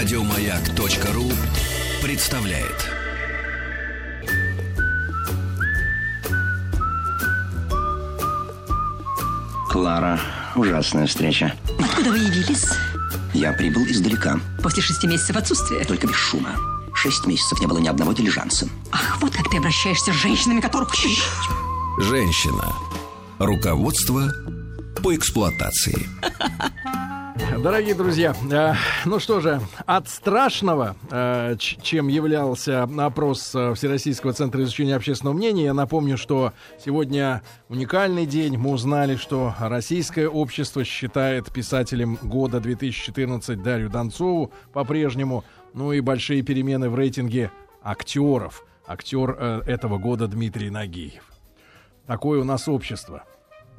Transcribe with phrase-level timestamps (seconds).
[0.00, 1.30] Радиомаяк.ру
[2.02, 2.88] представляет.
[9.68, 10.18] Клара,
[10.56, 11.52] ужасная встреча.
[11.78, 12.64] Откуда вы явились?
[13.34, 15.84] Я прибыл издалека, После шести месяцев отсутствия.
[15.84, 16.56] только без шума.
[16.94, 18.70] Шесть месяцев не было ни одного дилижанса.
[18.92, 20.94] Ах, вот как ты обращаешься с женщинами, которых...
[21.98, 22.72] Женщина.
[23.38, 24.32] Руководство
[25.02, 26.08] по эксплуатации.
[27.62, 28.72] Дорогие друзья, э,
[29.04, 35.64] ну что же, от страшного, э, чем являлся опрос э, Всероссийского центра изучения общественного мнения,
[35.64, 38.56] я напомню, что сегодня уникальный день.
[38.56, 45.44] Мы узнали, что российское общество считает писателем года 2014 Дарью Донцову по-прежнему.
[45.74, 47.50] Ну и большие перемены в рейтинге
[47.82, 48.64] актеров.
[48.86, 51.22] Актер э, этого года Дмитрий Нагиев.
[52.06, 53.24] Такое у нас общество.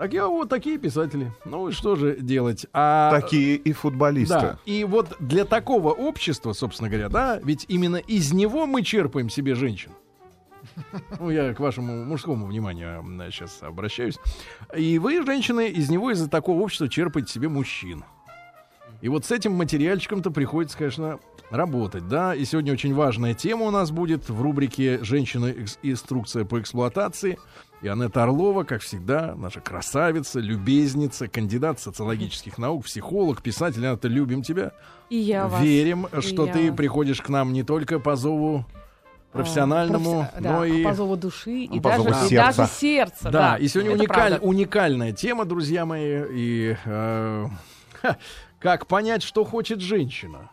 [0.02, 1.32] Так я вот такие писатели.
[1.46, 2.66] Ну и что же делать?
[2.74, 4.34] А, Такие и футболисты.
[4.34, 4.58] да.
[4.66, 9.54] И вот для такого общества, собственно говоря, да, ведь именно из него мы черпаем себе
[9.54, 9.92] женщин.
[11.20, 14.18] Ну, я к вашему мужскому вниманию сейчас обращаюсь.
[14.76, 18.04] И вы, женщины, из него, из-за такого общества черпаете себе мужчин.
[19.02, 21.20] И вот с этим материальчиком-то приходится, конечно,
[21.52, 22.34] работать, да.
[22.34, 25.46] И сегодня очень важная тема у нас будет в рубрике «Женщина.
[25.46, 27.38] Экс- Инструкция по эксплуатации».
[27.82, 33.86] И Анетта Орлова, как всегда, наша красавица, любезница, кандидат социологических наук, психолог, писатель.
[33.86, 34.72] Анетта, любим тебя.
[35.10, 35.64] И я вас.
[35.64, 36.78] Верим, что я ты вас.
[36.78, 38.66] приходишь к нам не только по зову
[39.32, 40.84] профессиональному, А, професси- да, но и...
[40.84, 42.58] по зову души и по даже, зову и сердца.
[42.58, 43.24] даже сердца.
[43.24, 44.40] Да, Да, и сегодня это уникаль- правда.
[44.46, 46.24] уникальная тема, друзья мои.
[46.32, 47.48] И э,
[48.02, 48.18] ха,
[48.60, 50.52] как понять, что хочет женщина?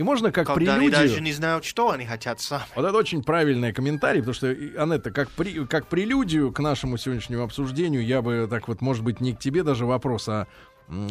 [0.00, 1.24] И можно как Когда они даже прелюдию...
[1.24, 2.64] не знают, что они хотят сами.
[2.74, 4.46] Вот это очень правильный комментарий, потому что,
[4.78, 9.20] Анетта, как, при, как прелюдию к нашему сегодняшнему обсуждению, я бы так вот, может быть,
[9.20, 10.46] не к тебе даже вопрос, а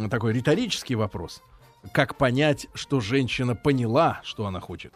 [0.10, 1.44] такой риторический вопрос.
[1.92, 4.92] Как понять, что женщина поняла, что она хочет?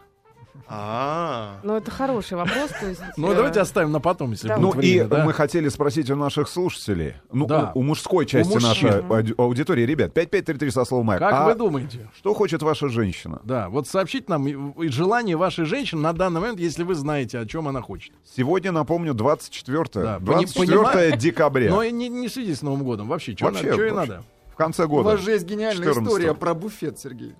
[0.67, 2.71] А, Ну, это хороший вопрос.
[2.79, 4.57] То есть, Ну, э, давайте оставим на потом, если Да.
[4.57, 5.25] будет Ну и да?
[5.25, 7.71] мы хотели спросить у наших слушателей, ну Да.
[7.75, 8.69] у, у мужской части мужчин.
[8.69, 11.19] нашей ауди- аудитории, ребят, 5533 со словом «Майк».
[11.19, 12.09] Как А вы думаете?
[12.15, 13.41] Что хочет ваша женщина?
[13.43, 17.67] Да, вот сообщите нам желание вашей женщины на данный момент, если вы знаете, о чем
[17.67, 18.13] она хочет.
[18.35, 21.17] Сегодня, напомню, 24, Да, пони- 24 понимаю.
[21.17, 21.69] декабря.
[21.71, 23.07] Но не, не с Новым годом.
[23.07, 24.23] Вообще, что Вообще, надо?
[24.51, 25.09] В конце У года.
[25.09, 26.07] вас же есть гениальная 14-го.
[26.09, 27.33] история про буфет, Сергей.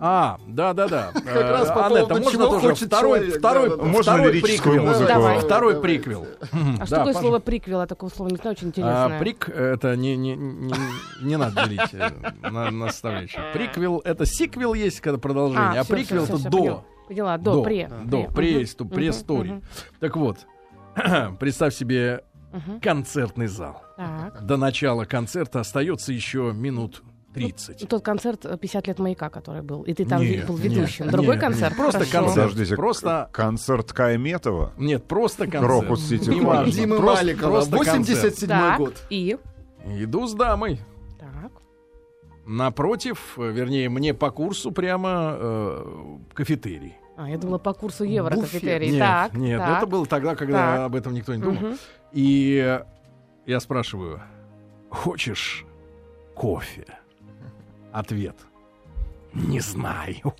[0.00, 1.10] А, да, да, да.
[1.14, 3.88] Как раз по поводу можно тоже хочет второй, человек, второй, да, да, да.
[3.88, 4.92] Можно второй лирическую приквел.
[4.92, 5.08] музыку?
[5.08, 5.38] Давай.
[5.40, 5.88] Второй Давай.
[5.88, 6.26] приквел.
[6.80, 7.80] А что Да, такое слово приквел?
[7.80, 9.18] Я такого слова не знаю, очень А, интересное.
[9.18, 10.74] прик это не, не, не,
[11.22, 12.10] не надо делить э,
[12.42, 13.40] на, на составляющие.
[13.54, 16.58] Приквел это сиквел есть, когда продолжение, а, всё, приквел всё, это всё, до.
[16.58, 16.84] поняла.
[17.08, 17.90] Поняла, до, до, пре.
[18.04, 18.28] до, пре.
[18.34, 19.50] пре, исто- Мгм, престорий.
[19.52, 19.62] мгм,
[20.00, 20.38] Так вот,
[21.40, 22.22] представь себе
[22.82, 23.82] концертный зал.
[23.96, 24.44] Так.
[24.44, 27.02] До начала концерта остается еще минут
[27.36, 27.88] 30.
[27.88, 29.82] Тот концерт э, 50 лет маяка, который был.
[29.82, 31.08] И ты там Нет, был нет, ведущим.
[31.10, 31.70] Другой нет, концерт?
[31.72, 32.12] нет, просто Хорошо.
[32.26, 32.48] концерт.
[32.50, 34.72] Подождите, Просто- концерт Кайметова?
[34.78, 35.64] Нет, просто концерт.
[35.64, 38.18] Крокус Сити Димы Маликова, просто концерт.
[38.34, 39.02] 87 Так, год.
[39.10, 39.36] и?
[39.84, 40.80] Иду с дамой.
[41.18, 41.52] Так.
[42.46, 46.94] Напротив, вернее, мне по курсу прямо э, кафетерий.
[47.16, 48.50] А, я думала, по курсу евро Буфет.
[48.50, 48.90] кафетерий.
[48.90, 49.78] Нет, так, нет, так.
[49.78, 50.80] это было тогда, когда Так.
[50.86, 51.60] об этом никто не думал.
[51.60, 51.78] Мгм.
[52.12, 52.80] И
[53.46, 54.20] я спрашиваю,
[54.90, 55.64] хочешь
[56.34, 56.84] кофе?
[57.96, 58.36] Ответ.
[59.32, 60.34] Не знаю.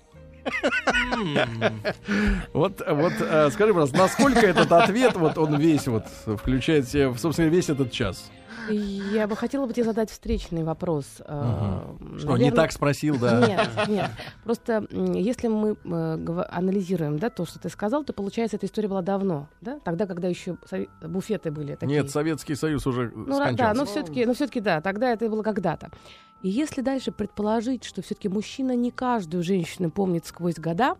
[2.53, 6.05] Вот, вот э, скажи, пожалуйста, насколько этот ответ, вот он весь вот
[6.37, 8.31] включает в себя, собственно, весь этот час?
[8.69, 11.05] Я бы хотела бы тебе задать встречный вопрос.
[11.19, 11.81] э,
[12.17, 13.47] Что, не так спросил, да?
[13.47, 14.11] Нет, нет.
[14.43, 19.01] Просто если мы э, анализируем, да, то, что ты сказал, то получается, эта история была
[19.01, 19.79] давно, да?
[19.83, 22.01] Тогда, когда еще сове- буфеты были такие.
[22.01, 23.79] Нет, Советский Союз уже Ну, да, да, скончался.
[23.79, 25.91] но все-таки, но все-таки, да, тогда это было когда-то.
[26.41, 30.95] И если дальше предположить, что все-таки мужчина не каждую женщину помнит сквозь года,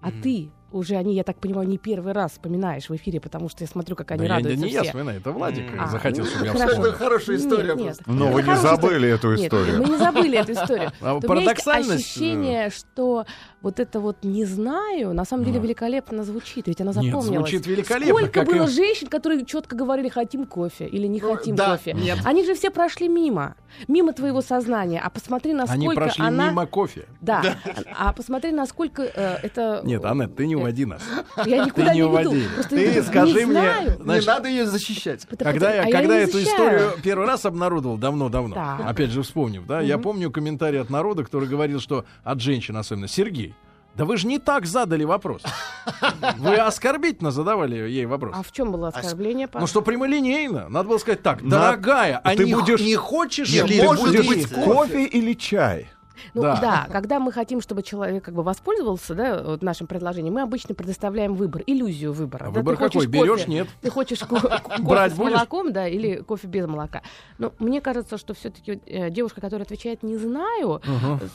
[0.00, 3.64] а ты уже они, я так понимаю, не первый раз вспоминаешь в эфире, потому что
[3.64, 4.88] я смотрю, как Да они я, радуются не я все.
[4.90, 6.84] вспоминаю, это Владик А, захотел, ну, чтобы я вспомнил.
[6.86, 7.98] Это хорошая история Нет, нет.
[8.06, 9.78] Но Это вы не забыли эту Нет, историю.
[9.82, 10.92] мы не забыли эту историю.
[11.00, 13.26] А То у меня есть парадоксальность, э, ощущение, что
[13.62, 15.66] вот это вот «не знаю» на самом деле Ага.
[15.66, 17.48] великолепно звучит, ведь она Нет, запомнилась.
[17.50, 18.14] звучит великолепно.
[18.14, 21.72] Сколько как и- было женщин, которые четко говорили «хотим кофе» или «не Ну, хотим да,
[21.76, 21.92] кофе».
[21.92, 22.18] нет.
[22.24, 23.54] Они же все прошли мимо,
[23.88, 25.00] мимо твоего сознания.
[25.04, 26.48] А посмотри, насколько Они прошли она...
[26.50, 27.06] мимо кофе.
[27.20, 27.42] Да,
[27.96, 29.80] а посмотри, насколько э, это...
[29.84, 31.02] Нет, Аннет, ты не уводи нас.
[31.46, 32.34] Я никуда ты не не, уводи.
[32.36, 32.48] веду.
[32.54, 33.96] Просто Ты я скажи не мне, знаю.
[34.00, 35.26] Значит, не надо ее защищать.
[35.38, 36.56] Когда я, а когда не эту защищаю.
[36.78, 41.48] историю первый раз обнародовал, давно-давно, опять же вспомнив, да, я помню комментарий от народа, который
[41.48, 43.51] говорил, что от женщин особенно, Сергей,
[43.94, 45.42] да вы же не так задали вопрос.
[46.38, 48.34] Вы оскорбительно задавали ей вопрос.
[48.38, 49.48] А в чем было оскорбление?
[49.52, 50.68] Ну что прямолинейно.
[50.68, 54.04] Надо было сказать так, дорогая, а ты не, будешь- не хочешь Нет, ли ты может
[54.06, 55.90] будешь быть, кофе или чай?
[56.34, 56.60] Ну Да.
[56.60, 56.88] да.
[56.90, 61.34] когда мы хотим, чтобы человек как бы воспользовался да, вот нашим предложением, мы обычно предоставляем
[61.34, 62.44] выбор, иллюзию выбора.
[62.44, 63.06] А Да, выбор какой?
[63.06, 63.46] Берешь?
[63.46, 63.68] Нет.
[63.80, 65.32] Ты хочешь ко- кофе Брать с будешь?
[65.32, 67.02] молоком, да, или кофе без молока.
[67.38, 68.80] Но мне кажется, что все-таки
[69.10, 70.80] девушка, которая отвечает «не знаю»,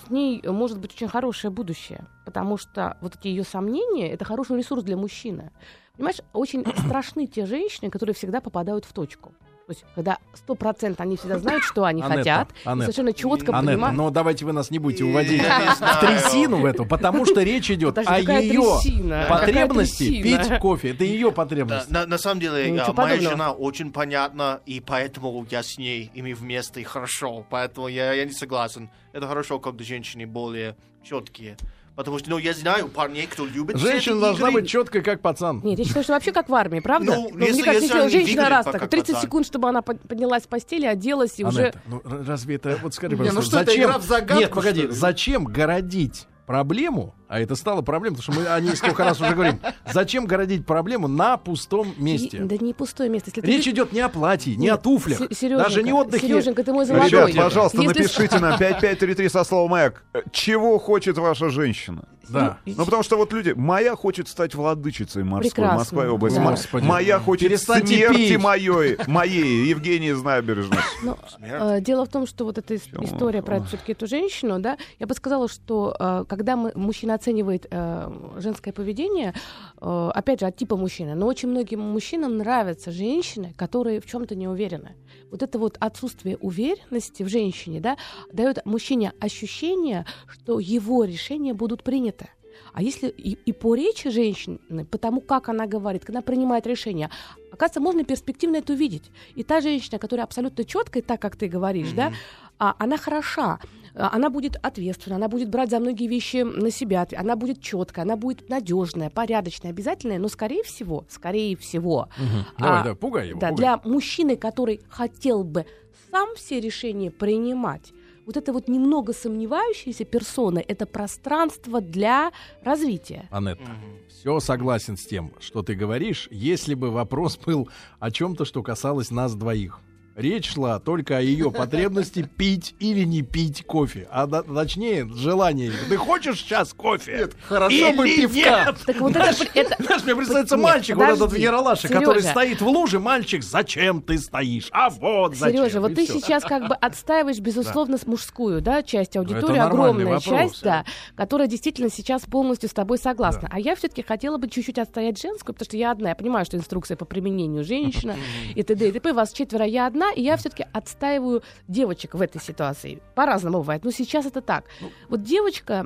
[0.08, 2.06] с ней э, может быть очень хорошее будущее.
[2.26, 5.52] Потому что вот эти ее сомнения— это хороший ресурс для мужчины.
[5.96, 9.34] Понимаешь, очень страшны те женщины, которые всегда попадают в точку.
[9.68, 12.84] То есть, когда сто процентов они всегда знают, что они Анетта, хотят, и Анетта.
[12.94, 13.98] совершенно четко Анетта, понимают.
[13.98, 15.42] но давайте вы нас не будете уводить
[15.80, 19.26] в трясину в эту, потому что речь идет Подожди, о ее трясина?
[19.28, 20.92] потребности пить кофе.
[20.92, 21.90] Это ее Да, потребность.
[21.92, 23.30] на, на самом деле, Ничего а, моя подобного.
[23.32, 27.46] жена очень понятна, и поэтому я с ней ими вместе и хорошо.
[27.50, 28.90] Поэтому я, я не согласен.
[29.12, 31.58] Это хорошо, когда женщины более четкие.
[31.98, 34.62] Потому что, ну, я знаю парней, кто любит Женщина должна игры.
[34.62, 35.62] быть четкой, как пацан.
[35.64, 37.16] Нет, я считаю, что вообще как в армии, правда?
[37.16, 39.22] Ну, Но если- мне кажется, если женщина раз так, 30 пацан.
[39.24, 41.60] секунд, чтобы она под- поднялась с постели, оделась и уже...
[41.64, 42.78] Анетта, ну р- разве это...
[42.84, 43.84] Вот скажи, Не, пожалуйста, ну что это, зачем...
[43.90, 48.48] игра в загадку, Нет, погоди, зачем городить проблему, а это стало проблемой, потому что мы
[48.48, 49.60] о ней сколько раз уже говорим,
[49.92, 52.40] зачем городить проблему на пустом месте?
[52.40, 53.32] Да не пустое место.
[53.36, 56.28] Если Речь идет не о платье, не о туфлях, даже не отдыхе.
[56.28, 57.10] Серёженька, ты мой золотой.
[57.10, 60.04] Ребят, пожалуйста, Если- напишите на 5533 со словом «Маяк».
[60.14, 62.06] Э, Чего хочет ваша женщина?
[62.30, 62.58] Да.
[62.66, 63.54] Ну, потому что вот люди...
[63.56, 66.36] Моя хочет стать владычицей морской, Прекрасно, Москва и область.
[66.36, 66.44] да.
[66.44, 66.86] Господи.
[66.86, 68.38] Моя хочет Перестаньте смерти пить.
[68.44, 70.78] моей, моей, Евгении из набережной.
[71.04, 74.78] Ну, э, дело в том, что вот эта ис- история про все-таки эту женщину, да,
[75.00, 79.34] я бы сказала, что э, когда мы, мужчина оценивает э, женское поведение,
[79.82, 84.36] э, опять же, от типа мужчины, но очень многим мужчинам нравятся женщины, которые в чем-то
[84.36, 84.96] не уверены.
[85.30, 87.98] Вот это вот отсутствие уверенности в женщине, да,
[88.32, 92.30] дает мужчине ощущение, что его решения будут приняты.
[92.74, 97.10] А если и, и по речи женщины, по тому, как она говорит, она принимает решения,
[97.52, 99.12] оказывается, можно перспективно это увидеть.
[99.36, 102.14] И та женщина, которая абсолютно четкая, так как ты говоришь, да,
[102.60, 103.60] а, она хороша,
[103.96, 108.06] а, она будет ответственна, она будет брать за многие вещи на себя, она будет четкая,
[108.06, 112.10] она будет надежная, порядочная, обязательная, но скорее всего, скорее всего,
[112.58, 113.40] Давай, а, да, пугай его.
[113.40, 113.58] да, пугай.
[113.58, 115.66] для мужчины, который хотел бы
[116.12, 117.94] сам все решения принимать,
[118.28, 122.32] вот это вот немного сомневающаяся персона, это пространство для
[122.62, 123.28] развития.
[123.32, 123.72] Анетта,
[124.10, 127.70] все согласен с тем, что ты говоришь, если бы вопрос был
[128.00, 129.80] о чем-то, что касалось нас двоих.
[130.18, 134.08] Речь шла только о ее потребности пить или не пить кофе.
[134.12, 135.72] А точнее, желание.
[135.88, 137.18] Ты хочешь сейчас кофе?
[137.20, 138.66] Нет, хорошо бы Или пивка.
[138.66, 138.76] нет?
[138.88, 142.62] Так вот это, это- Знаешь, мне представляется Нет, мальчик, вот этот подожди, Яралаша, который стоит
[142.62, 143.00] в луже.
[143.00, 144.70] Мальчик, зачем ты стоишь?
[144.72, 145.58] А вот зачем.
[145.66, 146.20] Сережа, вот И ты всё.
[146.20, 150.24] сейчас как бы отстаиваешь, безусловно, с мужскую, да, часть аудитории, это нормальный огромная вопрос.
[150.52, 150.84] часть, да,
[151.16, 153.48] которая действительно сейчас полностью с тобой согласна.
[153.52, 156.10] А я все-таки хотела бы чуть-чуть отстоять женскую, потому что я одна.
[156.10, 158.16] Я понимаю, что инструкция по применению женщина
[158.56, 158.90] и т.д.
[158.90, 159.14] и т.п.
[159.14, 163.02] Вас четверо, я одна, и я все-таки отстаиваю девочек в этой ситуации.
[163.16, 164.66] По-разному бывает, но сейчас это так.
[165.10, 165.86] Вот девочка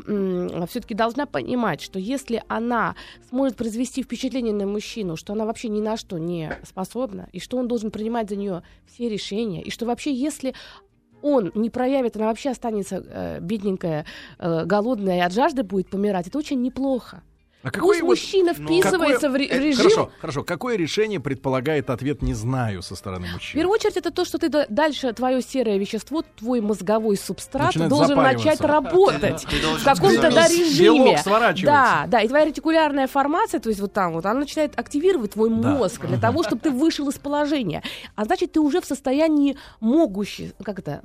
[0.68, 2.96] все-таки должна понимать, что если она
[3.30, 7.58] сможет произвести впечатление на мужчину, что она вообще ни на что не способна, и что
[7.58, 10.54] он должен принимать за нее все решения, и что вообще если
[11.22, 14.06] он не проявит, она вообще останется э, бедненькая,
[14.40, 17.22] э, голодная и от жажды будет помирать, это очень неплохо.
[17.64, 19.84] А Пусть вот- мужчина ну, вписывается в, ре- Э, в режим.
[19.84, 20.44] Хорошо, хорошо.
[20.44, 23.60] Какое решение предполагает ответ «не знаю» со стороны В мужчины?
[23.62, 27.90] первую очередь, это то, что ты да- дальше твое серое вещество, твой мозговой субстрат Начинает
[27.92, 31.22] должен начать работать в каком-то да, режиме.
[31.64, 35.50] Да, да, и твоя ретикулярная формация, то есть вот там вот, она начинает активировать твой
[35.52, 35.56] Да.
[35.76, 37.84] мозг для того, чтобы ты вышел из положения.
[38.16, 41.02] А значит, ты уже в состоянии могущий, как это,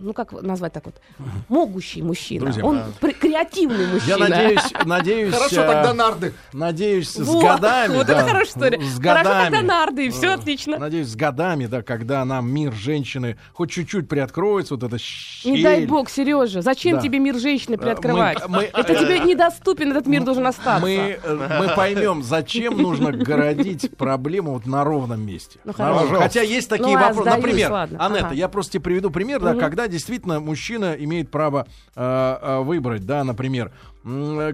[0.00, 1.00] ну как назвать так вот,
[1.48, 2.44] могущий мужчина.
[2.44, 4.08] Друзья Он пр- креативный мужчина.
[4.08, 6.32] Я надеюсь, надеюсь, Хорошо, э, тогда нарды.
[6.52, 8.78] надеюсь, с Вот, годами, Вот да, это хорошая история.
[8.80, 10.78] с Хорошо, годами, тогда нарды, и все э, отлично.
[10.78, 15.52] Надеюсь, с годами, да, когда нам мир женщины хоть чуть-чуть приоткроется, вот эта щель.
[15.52, 17.02] Не дай бог, Сережа, зачем Да.
[17.02, 18.46] тебе мир женщины приоткрывать?
[18.48, 20.80] мы- мы- Это тебе недоступен, этот мир должен остаться.
[20.80, 25.58] Мы, э, мы поймем, зачем нужно городить проблему вот на ровном месте.
[25.64, 26.00] Ну, На хорошо.
[26.02, 26.22] ровном.
[26.22, 27.22] Хотя есть такие Ну, а, вопросы.
[27.22, 28.04] сдаюсь, Например, ладно.
[28.04, 28.34] Анетта, Ага.
[28.34, 29.60] я просто тебе приведу пример, да, Мгм.
[29.60, 33.95] когда действительно мужчина имеет право э, э, выбрать, да, например, э,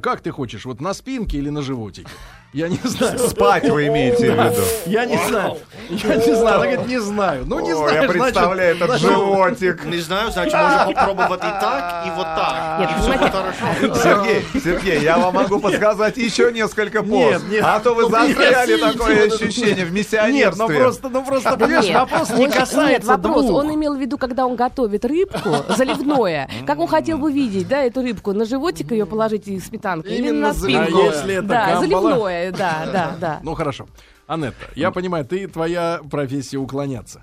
[0.01, 2.09] как ты хочешь, вот на спинке или на животике?
[2.53, 3.19] Я не знаю.
[3.19, 4.63] Спать вы имеете в виду?
[4.85, 5.57] Я не знаю.
[5.89, 6.57] Я не знаю.
[6.57, 7.45] Она говорит, не знаю.
[7.47, 8.03] Ну, не знаю.
[8.03, 9.85] я представляю этот животик.
[9.87, 12.81] Не знаю, значит, можно попробовать и так, и вот так.
[12.81, 14.03] Нет, и будет хорошо.
[14.03, 17.11] Сергей, Сергей, я вам могу подсказать еще несколько поз.
[17.11, 17.65] Нет, нет.
[17.65, 20.67] А то вы Ну, застряли такое ощущение в Нет, миссионерстве.
[20.69, 23.47] ну просто, ну просто, понимаешь, Нет, вопрос не касается Нет, вопрос.
[23.49, 27.83] Он имел в виду, когда он готовит рыбку заливное, как он хотел бы видеть, да,
[27.83, 30.85] эту рыбку, на животик ее положить и сметанку, или Именно на заливное.
[30.87, 31.01] спинку.
[31.01, 31.81] А если это да, камбала?
[32.11, 33.41] заливное, да, да, да.
[33.43, 33.87] Ну хорошо.
[34.27, 37.23] Анетта, я понимаю, ты твоя профессия уклоняться.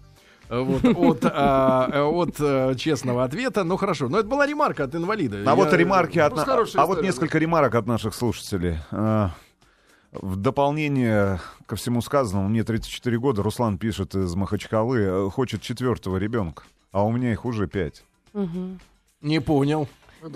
[0.49, 3.63] э, вот, от, а, э, от э, честного ответа.
[3.63, 5.37] Ну хорошо, но это была ремарка от инвалида.
[5.37, 6.33] А Я- вот ремарки от...
[6.35, 8.77] Просто на- А вот несколько ремарок от наших слушателей.
[10.11, 16.63] В дополнение ко всему сказанному, мне 34 года, Руслан пишет из Махачкалы, хочет четвертого ребенка,
[16.91, 18.03] а у меня их уже пять.
[18.33, 18.79] Мгм.
[19.21, 19.87] Не понял.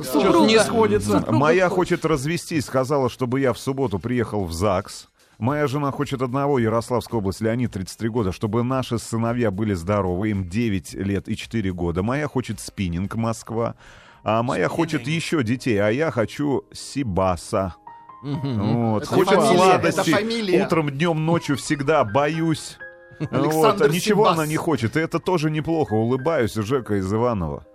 [0.04, 0.46] Супруга.
[0.48, 1.20] не сходится.
[1.20, 2.06] Супруга Моя хочет.
[2.06, 5.10] развестись, сказала, чтобы я в субботу приехал в ЗАГС.
[5.40, 10.48] Моя жена хочет одного, Ярославская область, Леонид, 33 года, чтобы наши сыновья были здоровы, им
[10.48, 12.04] 9 лет и 4 года.
[12.04, 13.76] Моя хочет спиннинг, Москва.
[14.24, 17.76] А моя хочет еще детей, а я хочу Сибаса.
[18.22, 19.04] Вот.
[19.04, 20.64] Это Хочет фамилия, сладости.
[20.64, 22.78] Утром, днем, ночью всегда боюсь.
[23.20, 23.32] Вот.
[23.32, 24.38] Александр Ничего Сибас.
[24.38, 24.98] она не хочет.
[24.98, 25.94] И это тоже неплохо.
[25.94, 27.66] Улыбаюсь, Жека из Иванова.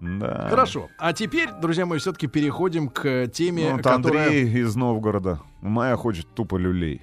[0.00, 0.48] Да.
[0.48, 0.88] Хорошо.
[0.98, 4.26] А теперь, друзья мои, все-таки переходим к теме, Вот которая...
[4.26, 5.40] Андрей из Новгорода.
[5.60, 7.02] Моя хочет тупо люлей.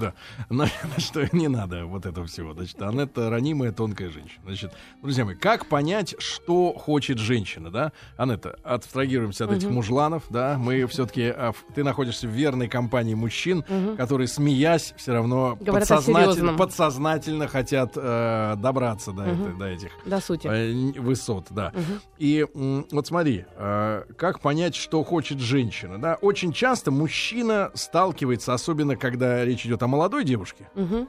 [0.00, 0.12] Да.
[0.48, 0.64] На,
[0.96, 2.52] на что не надо вот этого всего.
[2.54, 4.40] Значит, Анетта ранимая, тонкая женщина.
[4.44, 4.72] Значит,
[5.02, 7.92] друзья мои, как понять, что хочет женщина, да?
[8.16, 10.56] Анетта, абстрагируемся от этих мужланов, да?
[10.58, 11.34] Мы все-таки...
[11.74, 13.64] Ты находишься в верной компании мужчин,
[13.96, 20.20] которые, смеясь, все равно Говорят подсознательно, подсознательно хотят э, добраться до, этой- до этих До
[20.20, 20.46] сути.
[20.46, 21.72] э, высот, да.
[22.18, 26.14] И м, вот смотри, э, как понять, что хочет женщина, да?
[26.20, 31.08] Очень часто мужчина сталкивается, особенно когда речь идет о молодой девушке, Мгм.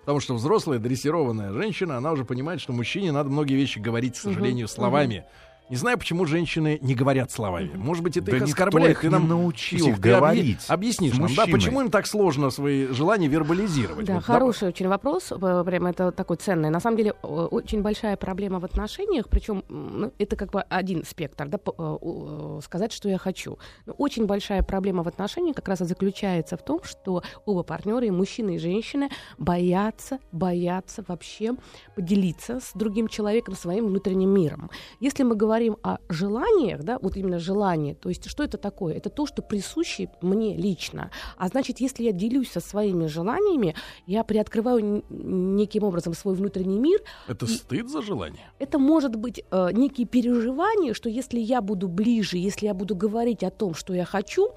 [0.00, 4.20] потому что взрослая дрессированная женщина, она уже понимает, что мужчине надо многие вещи говорить, к
[4.20, 5.24] сожалению, словами.
[5.72, 7.70] Не знаю, почему женщины не говорят словами.
[7.74, 8.90] Может быть, это Да их оскорбляет.
[8.90, 12.06] их Ты не нам научил ты объи- говорить объяснишь с нам, да, почему им так
[12.06, 14.04] сложно свои желания вербализировать?
[14.04, 16.68] Да, Вот, хороший очень вопрос, э, прям это такой ценный.
[16.68, 21.48] На самом деле очень большая проблема в отношениях, причем ну, это как бы один спектр,
[21.48, 21.70] да, э,
[22.02, 23.58] э, сказать, что я хочу.
[23.86, 28.04] Но очень большая проблема в отношениях как раз и заключается в том, что оба партнера,
[28.04, 31.54] и мужчина, и женщина, боятся, боятся вообще
[31.96, 34.70] поделиться с другим человеком своим внутренним миром.
[35.00, 38.94] Если мы говорим о желаниях, да, вот именно желание, то есть что это такое?
[38.94, 41.10] Это то, что присуще мне лично.
[41.36, 43.74] А значит, если я делюсь со своими желаниями,
[44.06, 47.00] я приоткрываю неким образом свой внутренний мир.
[47.28, 48.50] Это стыд за желание?
[48.58, 53.42] Это может быть э, некие переживания, что если я буду ближе, если я буду говорить
[53.42, 54.50] о том, что я хочу,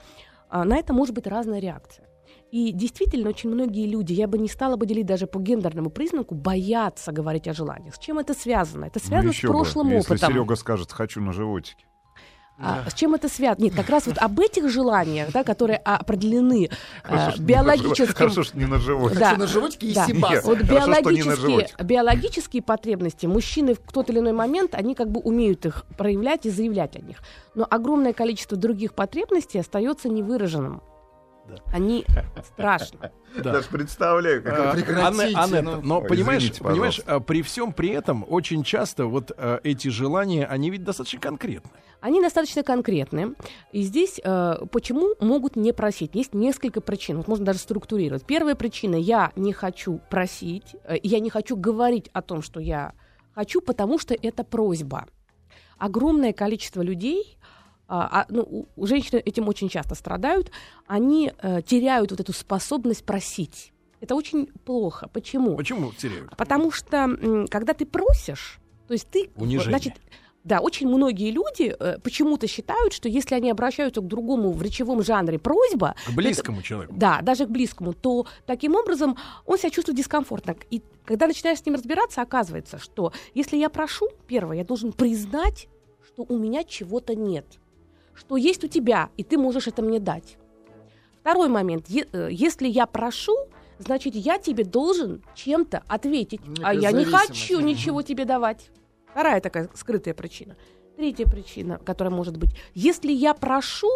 [0.50, 2.05] а, на это может быть разная реакция.
[2.52, 6.36] И действительно, очень многие люди, я бы не стала бы делить даже по гендерному признаку,
[6.36, 7.96] боятся говорить о желаниях.
[7.96, 8.86] С чем это связано?
[8.86, 10.32] Это Ну, связано с еще бы, прошлым если опытом.
[10.32, 11.86] Серега скажет, хочу на животике.
[12.58, 13.66] А, с чем это связано?
[13.66, 17.48] Нет, как раз вот об этих желаниях, да, которые определены э, Хорошо, что не на
[17.48, 18.16] биологическим...
[18.16, 19.20] Хорошо, что не на животике.
[19.20, 19.30] Да.
[19.30, 20.06] Хочу на животике и Да.
[20.06, 20.44] сибас.
[20.46, 24.96] Вот Хорошо, что не на биологические, биологические потребности мужчины в тот или иной момент, они
[24.96, 27.18] как бы умеют их проявлять и заявлять о них.
[27.56, 30.82] Но огромное количество других потребностей остается невыраженным.
[31.72, 32.06] Они
[32.44, 33.12] страшно.
[33.36, 33.52] Да.
[33.52, 35.82] Даже представляю, как А, Прекратите, Анетта, ну.
[35.82, 37.16] но Ой, понимаешь, извините, понимаешь, пожалуйста.
[37.16, 41.70] а, при всем при этом очень часто вот а, эти желания, они ведь достаточно конкретны.
[42.00, 43.36] Они достаточно конкретны.
[43.74, 46.12] И здесь э, почему могут не просить?
[46.14, 47.18] Есть несколько причин.
[47.18, 48.25] Вот можно даже структурировать.
[48.25, 52.94] Первая причина: я не хочу просить, э, я не хочу говорить о том, что я
[53.34, 55.08] хочу, потому что это просьба.
[55.78, 57.38] Огромное количество людей.
[57.88, 60.51] А, а, ну, у- у женщин этим очень часто страдают.
[60.88, 63.72] Они э, теряют вот эту способность просить.
[64.01, 65.08] Это очень плохо.
[65.13, 65.56] Почему?
[65.56, 66.36] Почему теряют?
[66.38, 67.08] Потому что
[67.50, 69.70] когда ты просишь, то есть ты, Унижение.
[69.70, 69.94] значит,
[70.44, 75.01] да, очень многие люди э, почему-то считают, что если они обращаются к другому в речевом
[75.04, 76.94] жанре просьба, К близкому человеку.
[76.96, 80.56] да, даже к близкому, то таким образом он себя чувствует дискомфортно.
[80.70, 85.68] И когда начинаешь с ним разбираться, оказывается, что если я прошу, первое, я должен признать,
[86.06, 87.46] что у меня чего-то нет,
[88.16, 90.38] что есть у тебя, и ты можешь это мне дать.
[91.22, 93.36] Второй момент, э, если я прошу,
[93.80, 98.70] значит, я тебе должен чем-то ответить, а Некая я не хочу ничего тебе давать.
[99.12, 100.56] Вторая такая скрытая причина.
[100.98, 103.90] Третья причина, которая может быть, если я прошу,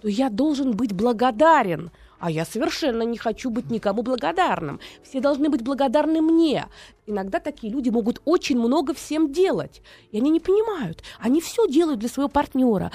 [0.00, 1.90] то я должен быть благодарен.
[2.20, 4.80] А я совершенно не хочу быть никому благодарным.
[5.02, 6.66] Все должны быть благодарны мне.
[7.06, 9.82] Иногда такие люди могут очень много всем делать.
[10.10, 11.04] И они не понимают.
[11.20, 12.90] Они все делают для своего партнера.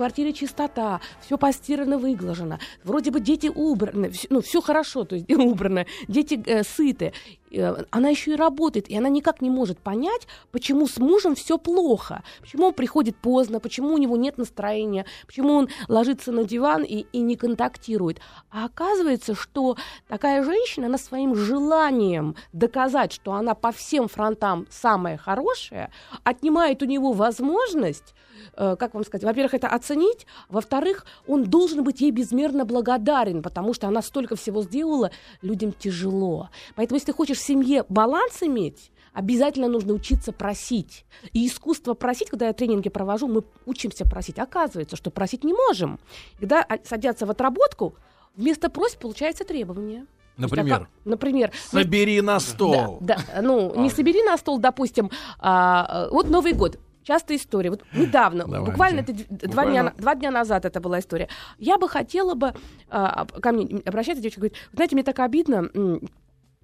[0.00, 2.58] Квартире чистота, все постирано, выглажено.
[2.84, 7.12] Вроде бы дети убраны, ну, все хорошо, то есть убрано, дети э, сыты.
[7.50, 11.58] Э, она еще и работает, и она никак не может понять, почему с мужем все
[11.58, 16.82] плохо, почему он приходит поздно, почему у него нет настроения, почему он ложится на диван
[16.82, 18.20] и, и не контактирует.
[18.50, 19.76] А оказывается, что
[20.08, 25.90] такая женщина, она своим желанием доказать, что она по всем фронтам самая хорошая,
[26.24, 28.14] отнимает у него возможность,
[28.56, 33.88] как вам сказать, во-первых, это оценить, во-вторых, он должен быть ей безмерно благодарен, потому что
[33.88, 35.10] она столько всего сделала,
[35.42, 36.50] людям тяжело.
[36.74, 41.04] Поэтому, если ты хочешь в семье баланс иметь, Обязательно нужно учиться просить.
[41.32, 44.38] И искусство просить, когда я тренинги провожу, мы учимся просить.
[44.38, 45.98] Оказывается, что просить не можем.
[46.38, 47.96] Когда а, садятся в отработку,
[48.36, 50.06] вместо просьб получается требование.
[50.36, 50.88] То есть, Например?
[51.04, 52.98] а например, Собери на стол.
[53.00, 56.78] да, да, ну, не собери на стол, допустим, а, вот Новый год.
[57.10, 57.70] Частая история.
[57.70, 58.70] Вот недавно, Давайте.
[58.70, 59.12] буквально это
[59.48, 61.26] два, дня, два дня назад это была история.
[61.58, 62.54] Я бы хотела бы...
[62.88, 65.68] а, ко мне обращается девочка, говорит, «Вы знаете, мне так обидно,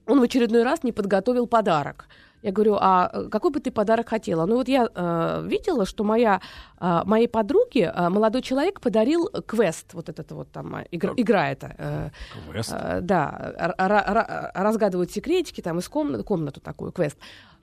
[0.06, 2.06] он в очередной раз не подготовил подарок.
[2.42, 4.46] Я говорю, а э, какой бы ты подарок хотела?
[4.46, 6.40] Ну вот я э, видела, что моя,
[6.80, 11.74] э, моей подруге э, молодой человек подарил квест, вот этот вот там, игра, игра эта.
[11.76, 12.10] э,
[12.52, 12.72] Квест.
[12.72, 17.16] Э, да, р- р- разгадывают секретики там из комнаты, комнату такую, квест.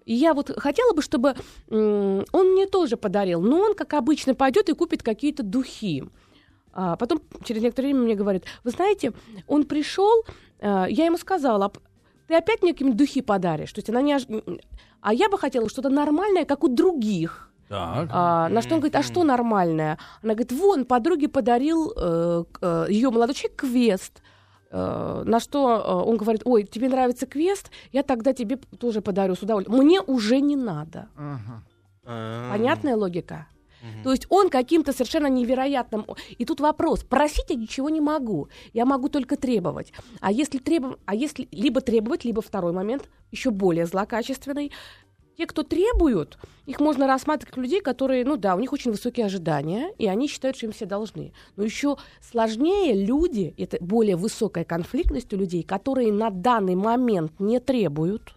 [0.06, 1.36] И я вот хотела бы, чтобы
[1.70, 6.04] он мне тоже подарил, но он, как обычно, пойдет и купит какие-то духи.
[6.74, 9.14] А потом через некоторое время мне говорит, вы знаете,
[9.48, 10.24] он пришел,
[10.60, 11.80] э, я ему сказала, «А п-
[12.28, 13.72] ты опять мне какие-нибудь духи подаришь?
[13.74, 14.16] То есть она не...
[14.16, 14.60] ож-
[15.02, 17.52] А я бы хотела что-то нормальное, как у других.
[17.70, 18.10] Так.
[18.12, 20.00] А, на что он говорит, а что нормальное?
[20.24, 21.92] Она говорит, вон, подруге подарил
[22.90, 24.23] ее молодой человек квест.
[24.74, 29.36] Э, на что э, он говорит, ой, тебе нравится квест, я тогда тебе тоже подарю
[29.36, 29.80] с удовольствием.
[29.80, 31.08] Мне уже не надо.
[32.06, 33.48] А, Понятная логика?
[34.04, 36.06] То есть он каким-то совершенно невероятным...
[36.38, 37.04] И тут вопрос.
[37.04, 38.48] Просить я ничего не могу.
[38.72, 39.92] Я могу только требовать.
[40.22, 41.00] А если требовать...
[41.06, 44.72] А если либо требовать, либо второй момент, еще более злокачественный,
[45.38, 49.26] те, кто требуют, их можно рассматривать как людей, которые, ну да, у них очень высокие
[49.26, 51.34] ожидания, и они считают, что им все должны.
[51.56, 57.60] Но еще сложнее люди, это более высокая конфликтность у людей, которые на данный момент не
[57.60, 58.36] требуют,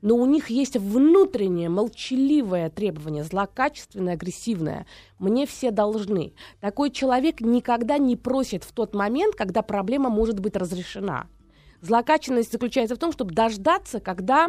[0.00, 4.86] но у них есть внутреннее молчаливое требование, злокачественное, агрессивное.
[5.18, 6.34] Мне все должны.
[6.60, 11.26] Такой человек никогда не просит в тот момент, когда проблема может быть разрешена.
[11.80, 14.48] Злокачественность заключается в том, чтобы дождаться, когда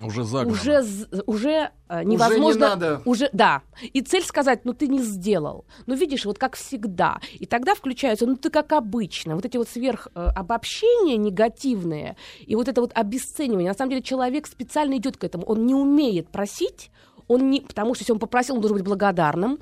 [0.00, 0.52] Уже за городом.
[0.52, 0.84] уже,
[1.26, 2.68] уже э, невозможно...
[2.68, 3.02] надо.
[3.06, 3.62] Уже, да.
[3.80, 5.64] И цель сказать, ну ты не сделал.
[5.86, 7.18] Ну видишь, вот как всегда.
[7.32, 9.36] И тогда включаются, ну ты как обычно.
[9.36, 13.68] Вот эти вот сверхобобщения негативные и вот это вот обесценивание.
[13.70, 15.44] На самом деле человек специально идет к этому.
[15.46, 16.90] Он не умеет просить,
[17.26, 19.58] он не, потому что если он попросил, он должен быть благодарным.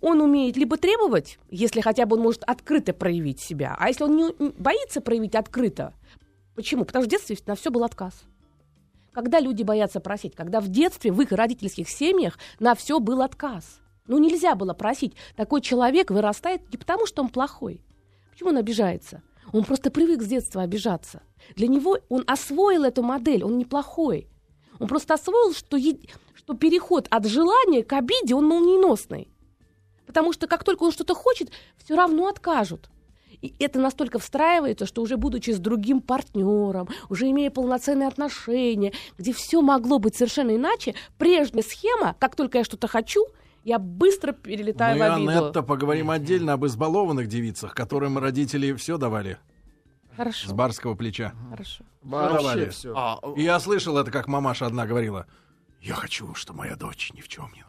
[0.00, 3.76] Он умеет либо требовать, если хотя бы он может открыто проявить себя.
[3.78, 5.94] А если он не, не боится проявить открыто,
[6.54, 6.84] почему?
[6.84, 8.12] Потому что в детстве на все был отказ.
[9.12, 10.34] Когда люди боятся просить?
[10.36, 13.80] Когда в детстве, в их родительских семьях на все был отказ.
[14.06, 15.14] Ну, нельзя было просить.
[15.36, 17.82] Такой человек вырастает не потому, что он плохой.
[18.30, 19.22] Почему он обижается?
[19.52, 21.22] Он просто привык с детства обижаться.
[21.56, 24.28] Для него он освоил эту модель, он неплохой.
[24.78, 25.98] Он просто освоил, что, е-
[26.34, 29.28] что переход от желания к обиде, он молниеносный.
[30.06, 32.90] Потому что как только он что-то хочет, все равно откажут.
[33.42, 39.32] И это настолько встраивается, что уже будучи с другим партнером, уже имея полноценные отношения, где
[39.32, 43.24] все могло быть совершенно иначе, прежняя схема, как только я что-то хочу,
[43.64, 45.30] я быстро перелетаю Мы, в обиду.
[45.30, 49.38] Анетта, поговорим отдельно об избалованных девицах, которым родители все давали
[50.12, 51.32] с Хорошо, барского плеча.
[51.50, 51.84] хорошо.
[52.02, 52.42] давали.
[52.42, 52.94] Вообще все.
[52.96, 55.26] а, И я слышал это, как мамаша одна говорила.
[55.80, 57.62] Я хочу, чтобы моя дочь ни в чем не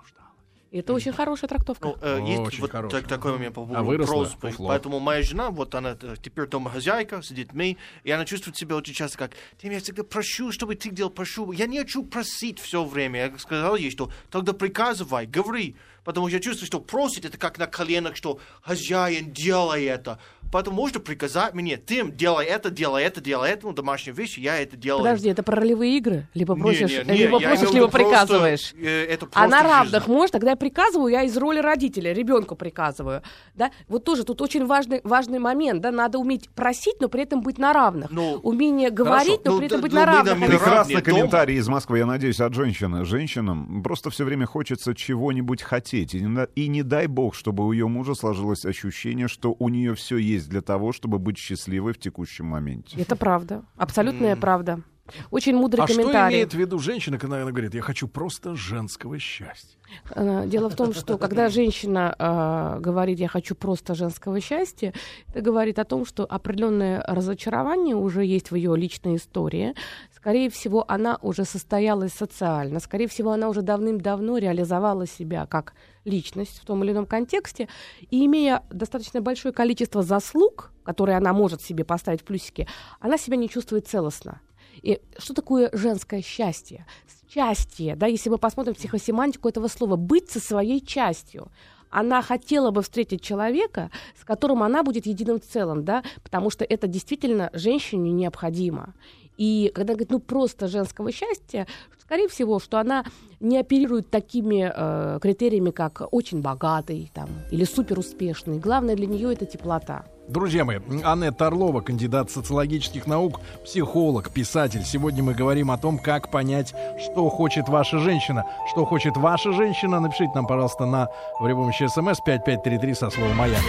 [0.71, 1.89] Это очень хорошая трактовка.
[1.89, 3.01] Ну, э, есть Очень вот хороший.
[3.01, 4.53] так- такой момент по поводу А просьбы.
[4.57, 8.93] Поэтому моя жена, вот она э, теперь домохозяйка с детьми, и она чувствует себя очень
[8.93, 11.51] часто как, ты меня всегда прошу, чтобы ты делал, прошу.
[11.51, 13.25] Я не хочу просить все время.
[13.25, 15.75] Я сказал ей, что тогда приказывай, говори.
[16.03, 20.19] Потому что я чувствую, что просить это как на коленах, что хозяин, делай это.
[20.51, 24.59] Поэтому можно приказать мне, ты делай это, делай это, делай это, ну, домашние вещи, я
[24.59, 25.03] это делаю.
[25.03, 26.27] Подожди, это про ролевые игры?
[26.33, 28.73] Либо Не, просишь, не, не, либо я просишь, либо просто, приказываешь.
[28.77, 30.11] э, это А на равных жизнь.
[30.11, 33.21] можешь, тогда я приказываю, я из роли родителя, ребенку приказываю.
[33.55, 33.71] Да?
[33.87, 37.57] Вот тоже тут очень важный, важный момент, да, надо уметь просить, но при этом быть
[37.57, 38.09] на равных.
[38.11, 40.37] Ну, Умение говорить, но Ну, при этом да, быть ну, на равных.
[40.39, 41.05] не- Прекрасный дома.
[41.05, 43.05] комментарий из Москвы, я надеюсь, от женщины.
[43.05, 46.13] Женщинам просто все время хочется чего-нибудь хотеть.
[46.13, 49.95] И не, и не дай бог, чтобы у ее мужа сложилось ощущение, что у нее
[49.95, 52.99] все есть для того, чтобы быть счастливой в текущем моменте.
[52.99, 54.81] Это правда, абсолютная правда.
[55.29, 56.35] Очень мудрый А что комментарий.
[56.35, 59.77] имеет в виду женщина, когда она говорит, я хочу просто женского счастья?
[60.15, 64.93] Э, Дело в том, что когда женщина э, говорит «я хочу просто женского счастья»,
[65.29, 69.75] это говорит о том, что определенное разочарование уже есть в ее личной истории.
[70.15, 72.79] Скорее всего, она уже состоялась социально.
[72.79, 75.73] Скорее всего, она уже давным-давно реализовала себя как
[76.05, 77.67] личность в том или ином контексте.
[78.09, 82.67] И имея достаточно большое количество заслуг, которые она может себе поставить в плюсики,
[82.99, 84.41] она себя не чувствует целостно.
[84.81, 86.85] И что такое женское счастье?
[87.29, 91.47] Счастье, да, если мы посмотрим психосемантику этого слова, быть со своей частью.
[91.89, 96.87] Она хотела бы встретить человека, с которым она будет единым целым, да, потому что это
[96.87, 98.93] действительно женщине необходимо.
[99.37, 101.67] И когда говорит, ну просто женского счастья,
[101.99, 103.05] скорее всего, что она
[103.39, 108.59] не оперирует такими э, критериями, как очень богатый там, или супер успешный.
[108.59, 110.05] Главное для нее это теплота.
[110.27, 114.83] Друзья мои, Аннет Орлова, кандидат социологических наук, психолог, писатель.
[114.85, 118.45] Сегодня мы говорим о том, как понять, что хочет ваша женщина.
[118.71, 123.61] Что хочет ваша женщина, напишите нам, пожалуйста, на в помощи смс 5533 со словом «Маяк».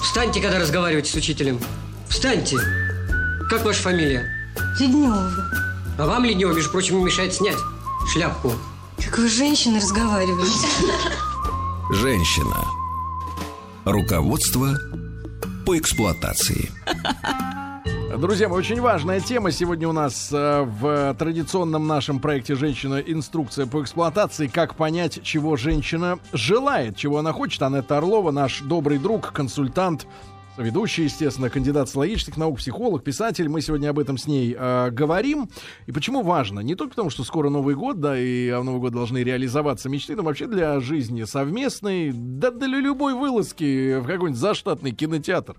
[0.00, 1.58] Встаньте, когда разговариваете с учителем.
[2.08, 2.58] Встаньте.
[3.50, 4.30] Как ваша фамилия?
[4.78, 5.30] Леднева.
[5.98, 7.58] А вам, Леднева, между прочим, не мешает снять
[8.12, 8.52] шляпку.
[9.14, 10.66] Как вы с женщиной разговариваете?
[11.92, 12.64] Женщина.
[13.84, 14.70] Руководство
[15.64, 16.68] по эксплуатации.
[18.18, 22.96] Друзья мои, очень важная тема сегодня у нас э, в традиционном нашем проекте «Женщина.
[22.96, 24.48] Инструкция по эксплуатации».
[24.48, 27.62] Как понять, чего женщина желает, чего она хочет.
[27.62, 30.08] Анетта Орлова, наш добрый друг, консультант,
[30.56, 33.48] ведущий, естественно, кандидат логических наук, психолог, писатель.
[33.48, 35.50] Мы сегодня об этом с ней э, говорим.
[35.86, 36.60] И почему важно?
[36.60, 40.16] Не только потому, что скоро Новый год, да, и в Новый год должны реализоваться мечты,
[40.16, 45.56] но вообще для жизни совместной, да для любой вылазки в какой-нибудь заштатный кинотеатр.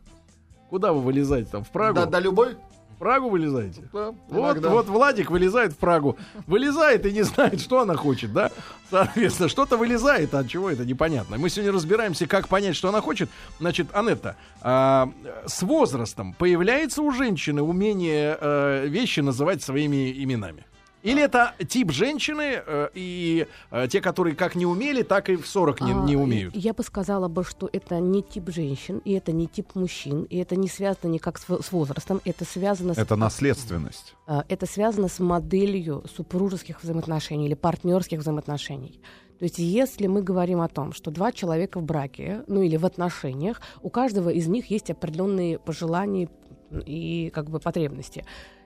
[0.69, 1.63] Куда вы вылезаете там?
[1.63, 1.95] В Прагу?
[1.95, 2.55] Да, да, любой.
[2.95, 3.83] Прагу вылезаете?
[3.93, 4.69] Да, Вот, иногда.
[4.69, 6.17] вот Владик вылезает в Прагу.
[6.47, 8.51] Вылезает и не знает, что она хочет, да?
[8.89, 11.37] Соответственно, что-то вылезает, а чего это непонятно.
[11.37, 13.29] Мы сегодня разбираемся, как понять, что она хочет.
[13.59, 15.09] Значит, Анетта, а,
[15.45, 20.65] с возрастом появляется у женщины умение э, вещи называть своими именами?
[21.05, 25.47] Или это тип женщины, э, и э, те, которые как не умели, так и в
[25.47, 26.55] 40 не, А, не умеют?
[26.55, 30.37] Я бы сказала бы, что это не тип женщин, и это не тип мужчин, и
[30.37, 34.15] это не связано никак с возрастом, это связано с Это наследственность.
[34.25, 38.99] А, это связано с моделью супружеских взаимоотношений или партнерских взаимоотношений.
[39.37, 42.85] То есть, если мы говорим о том, что два человека в браке, ну или в
[42.85, 46.29] отношениях, у каждого из них есть определенные пожелания
[46.71, 48.25] и как бы потребности.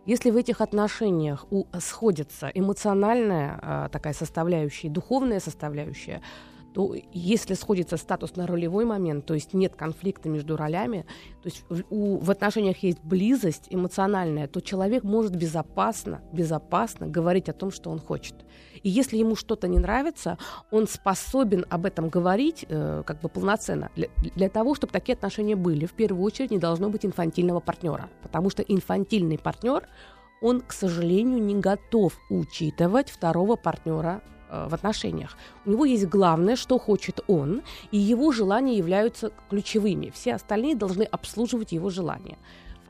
[0.10, 6.24] Если в этих отношениях у, сходится эмоциональная а, такая составляющая, духовная составляющая,
[7.12, 11.06] если сходится статус на ролевой момент, то есть нет конфликта между ролями,
[11.42, 17.54] то есть у- в отношениях есть близость эмоциональная, то человек может безопасно, безопасно говорить о
[17.54, 18.36] том, что он хочет.
[18.84, 20.38] И если ему что-то не нравится,
[20.72, 23.90] он способен об этом говорить э, как бы полноценно.
[23.96, 28.10] Для, для того, чтобы такие отношения были, в первую очередь не должно быть инфантильного партнера,
[28.22, 29.88] потому что инфантильный партнер,
[30.42, 35.38] он, к сожалению, не готов учитывать второго партнера в отношениях.
[35.66, 40.12] У него есть главное, что хочет он, и его желания являются ключевыми.
[40.14, 42.38] Все остальные должны обслуживать его желания.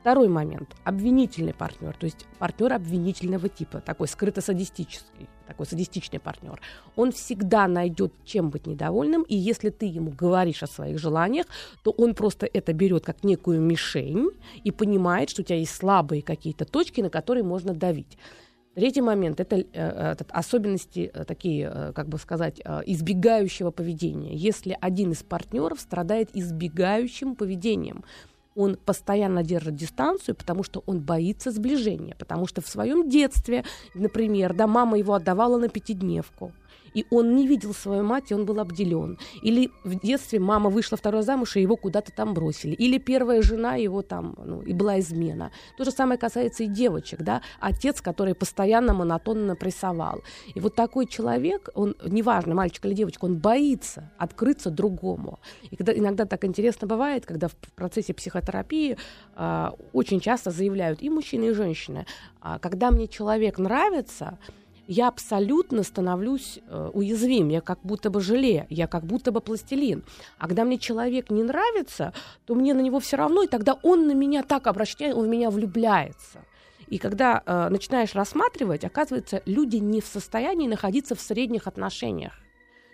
[0.00, 0.74] Второй момент.
[0.84, 6.58] Обвинительный партнер, то есть партнер обвинительного типа, такой скрыто-садистический, такой садистичный партнер.
[6.96, 11.44] Он всегда найдет чем быть недовольным, и если ты ему говоришь о своих желаниях,
[11.82, 14.30] то он просто это берет как некую мишень
[14.64, 18.16] и понимает, что у тебя есть слабые какие-то точки, на которые можно давить.
[18.74, 24.34] Третий момент это э, этот, особенности э, такие, э, как бы сказать, избегающего поведения.
[24.34, 28.04] Если один из партнеров страдает избегающим поведением,
[28.54, 34.54] он постоянно держит дистанцию, потому что он боится сближения, потому что в своем детстве, например,
[34.54, 36.52] да, мама его отдавала на пятидневку,
[36.94, 39.18] и он не видел свою мать, и он был обделен.
[39.42, 42.74] Или в детстве мама вышла второй замуж, и его куда-то там бросили.
[42.74, 45.50] Или первая жена его там, ну, и была измена.
[45.76, 50.22] То же самое касается и девочек, да, отец, который постоянно монотонно прессовал.
[50.54, 55.38] И вот такой человек, он, неважно, мальчик или девочка, он боится открыться другому.
[55.70, 58.96] И когда иногда так интересно бывает, когда в процессе психотерапии
[59.34, 62.06] а, очень часто заявляют и мужчины, и женщины,
[62.40, 64.38] а, когда мне человек нравится,
[64.90, 70.02] я абсолютно становлюсь э, уязвим, я как будто бы желе, я как будто бы пластилин.
[70.36, 72.12] А когда мне человек не нравится,
[72.44, 75.28] то мне на него все равно, и тогда он на меня так обращает, он в
[75.28, 76.44] меня влюбляется.
[76.88, 82.32] И когда э, начинаешь рассматривать, оказывается, люди не в состоянии находиться в средних отношениях.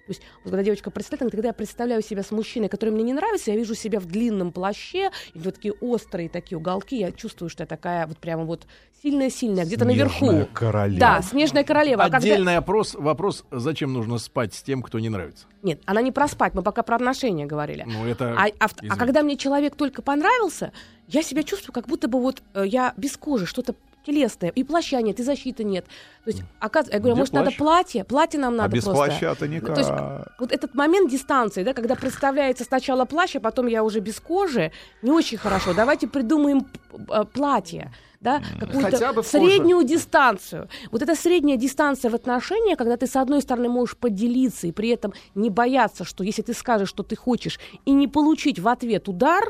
[0.07, 3.13] То есть, вот когда девочка представляет, когда я представляю себя с мужчиной, который мне не
[3.13, 7.49] нравится, я вижу себя в длинном плаще, и вот такие острые такие уголки, я чувствую,
[7.49, 8.67] что я такая вот прямо вот
[9.03, 10.49] сильная-сильная, где-то Снежная наверху.
[10.55, 11.01] королева.
[11.01, 12.05] Да, снежная королева.
[12.05, 15.47] А когда- Отдельный опрос, вопрос, зачем нужно спать с тем, кто не нравится?
[15.63, 17.85] Нет, она не про спать, мы пока про отношения говорили.
[17.87, 18.35] Ну, это...
[18.39, 20.73] А, а а когда мне человек только понравился,
[21.09, 23.75] я себя чувствую, как будто бы вот э, я без кожи, что-то
[24.07, 25.85] телесное, и плаща нет, и защиты нет.
[26.25, 27.57] То есть, оказывается, я говорю, Где может, надо плащ?
[27.59, 28.05] платье?
[28.05, 29.05] Платье нам А надо без просто.
[29.05, 29.75] плаща-то никак.
[29.75, 29.91] То есть,
[30.39, 34.73] вот этот момент дистанции, да, когда представляется сначала плащ, а потом я уже без кожи,
[35.03, 35.75] не очень хорошо.
[35.75, 36.67] Давайте придумаем
[37.11, 37.93] э, платье.
[38.19, 40.69] Да, какую-то среднюю дистанцию.
[40.91, 44.89] Вот эта средняя дистанция в отношениях, когда ты, с одной стороны, можешь поделиться и при
[44.89, 49.09] этом не бояться, что если ты скажешь, что ты хочешь, и не получить в ответ
[49.09, 49.45] удар,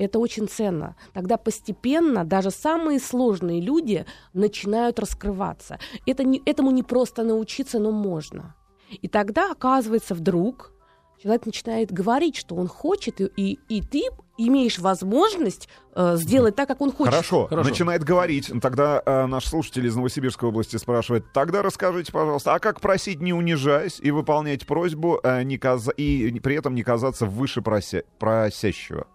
[0.00, 0.96] Это очень ценно.
[1.12, 5.78] Тогда постепенно даже самые сложные люди начинают раскрываться.
[6.06, 8.54] Это не, этому не просто научиться, но можно.
[9.02, 10.72] И тогда, оказывается, вдруг
[11.22, 14.04] человек начинает говорить, что он хочет, и, и, и ты
[14.38, 17.12] имеешь возможность э, сделать так, как он хочет.
[17.12, 17.68] Хорошо, Хорошо.
[17.68, 18.50] начинает говорить.
[18.62, 23.34] Тогда э, наш слушатель из Новосибирской области спрашивает, тогда расскажите, пожалуйста, а как просить, не
[23.34, 29.06] унижаясь, и выполнять просьбу, э, не каза- и при этом не казаться выше прося- просящего?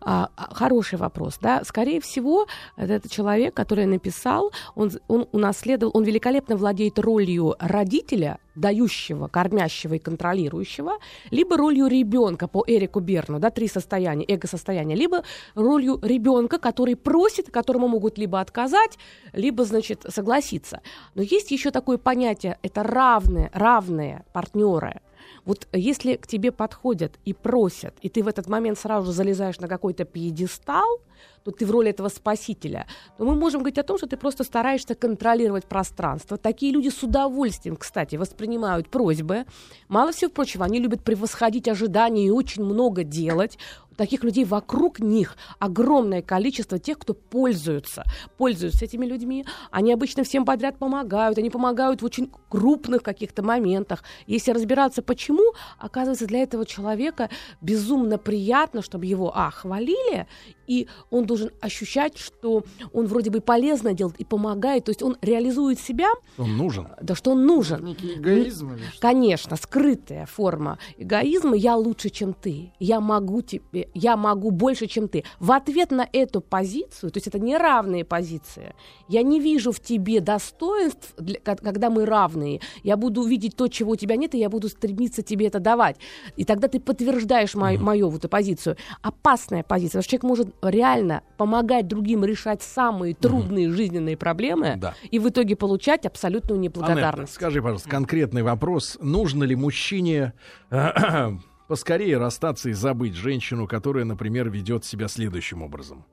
[0.00, 1.62] А, а, хороший вопрос, да.
[1.64, 9.28] Скорее всего, этот человек, который написал, он, он унаследовал, он великолепно владеет ролью родителя, дающего,
[9.28, 10.92] кормящего и контролирующего,
[11.30, 15.22] либо ролью ребенка по Эрику Берну, да, три состояния, эго-состояния, либо
[15.54, 18.98] ролью ребенка, который просит, которому могут либо отказать,
[19.32, 20.80] либо, значит, согласиться.
[21.14, 25.00] Но есть еще такое понятие, это равные, равные партнеры.
[25.44, 29.58] Вот если к тебе подходят и просят, и ты в этот момент сразу же залезаешь
[29.58, 31.00] на какой-то пьедестал,
[31.44, 32.86] то ты в роли этого спасителя,
[33.18, 36.36] то мы можем говорить о том, что ты просто стараешься контролировать пространство.
[36.36, 39.44] Такие люди с удовольствием, кстати, воспринимают просьбы.
[39.88, 43.58] Мало всего прочего, они любят превосходить ожидания и очень много делать.
[43.96, 48.04] Таких людей вокруг них огромное количество тех, кто пользуются,
[48.36, 49.46] пользуются этими людьми.
[49.70, 54.04] Они обычно всем подряд помогают, они помогают в очень крупных каких-то моментах.
[54.26, 57.30] Если разбираться, почему, оказывается, для этого человека
[57.62, 60.26] безумно приятно, чтобы его, а, хвалили,
[60.66, 65.16] и он должен ощущать, что он вроде бы полезно делает и помогает, то есть он
[65.22, 66.88] реализует себя, Он нужен.
[67.00, 67.84] да что он нужен.
[67.84, 69.00] Некий эгоизм или что?
[69.00, 71.56] Конечно, скрытая форма эгоизма.
[71.56, 72.72] Я лучше, чем ты.
[72.78, 75.24] Я могу тебе, я могу больше, чем ты.
[75.40, 78.74] В ответ на эту позицию, то есть это неравные позиции,
[79.08, 82.60] я не вижу в тебе достоинств, для- ко- когда мы равные.
[82.82, 85.96] Я буду видеть то, чего у тебя нет, и я буду стремиться тебе это давать.
[86.36, 88.76] И тогда ты подтверждаешь мою, мою вот эту позицию.
[89.02, 90.00] Опасная позиция.
[90.00, 94.94] Потому что человек может реально помогать другим решать самые трудные жизненные проблемы Да.
[95.10, 97.32] и в итоге получать абсолютную Анетта, неблагодарность.
[97.34, 98.98] скажи, пожалуйста, конкретный вопрос.
[99.00, 100.32] Нужно ли мужчине
[101.68, 106.04] поскорее расстаться и забыть женщину, которая, например, ведет себя следующим образом?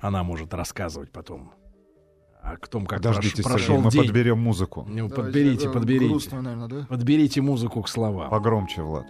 [0.00, 1.52] Она может рассказывать потом
[2.42, 4.04] о том, как Подождите, прош- Сергей, прошел мы день.
[4.04, 4.84] подберем музыку.
[4.88, 6.08] Ну, Давайте, подберите, э, подберите.
[6.08, 6.86] Грустную, наверное, да?
[6.88, 8.30] Подберите музыку к словам.
[8.30, 9.06] Погромче, Влад.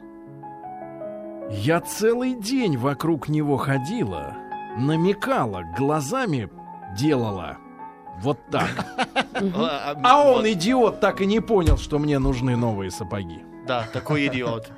[1.50, 4.36] Я целый день вокруг него ходила,
[4.76, 6.48] намекала, глазами
[6.96, 7.58] делала.
[8.18, 8.70] Вот так.
[10.02, 13.44] А он, идиот, так и не понял, что мне нужны новые сапоги.
[13.66, 14.70] Да, такой идиот.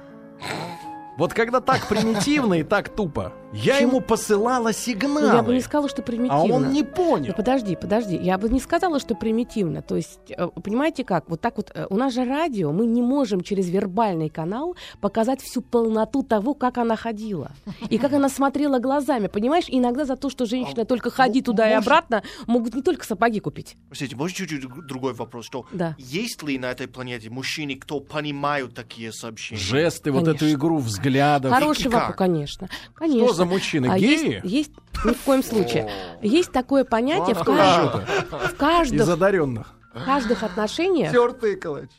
[1.17, 3.89] Вот когда так примитивно и так тупо, я Почему?
[3.91, 6.55] ему посылала Ну, сигналы, я бы не сказала, что а примитивно.
[6.55, 7.29] он не понял.
[7.29, 8.17] Ну, подожди, подожди.
[8.17, 9.81] Я бы не сказала, что примитивно.
[9.83, 11.29] То есть, э, понимаете как?
[11.31, 15.41] Вот так вот, э, у нас же радио, мы не можем через вербальный канал показать
[15.41, 17.53] всю полноту того, как она ходила.
[17.89, 19.29] И как она смотрела глазами.
[19.29, 23.05] Понимаешь, иногда за то, что женщина только ходи туда и может- обратно, могут не только
[23.07, 23.77] сапоги купить.
[23.89, 25.95] Простите, может чуть-чуть друг- другой вопрос, что Да.
[25.99, 29.61] есть ли на этой планете мужчины, кто понимают такие сообщения?
[29.61, 30.57] Жесты, вот эту Конечно.
[30.59, 31.53] игру взглядов.
[31.53, 32.69] Хороший вопрос, конечно.
[32.95, 33.27] Конечно.
[33.29, 33.87] Что за мужчины?
[33.91, 34.35] А Геи?
[34.43, 34.73] есть, есть,
[35.05, 35.91] ни в коем случае.
[36.23, 38.39] Есть такое понятие в, Кто кажд- же-то?
[38.49, 39.75] в каждых, Из одаренных.
[39.95, 41.11] в каждых отношениях.
[41.13, 41.91] Тертый калач.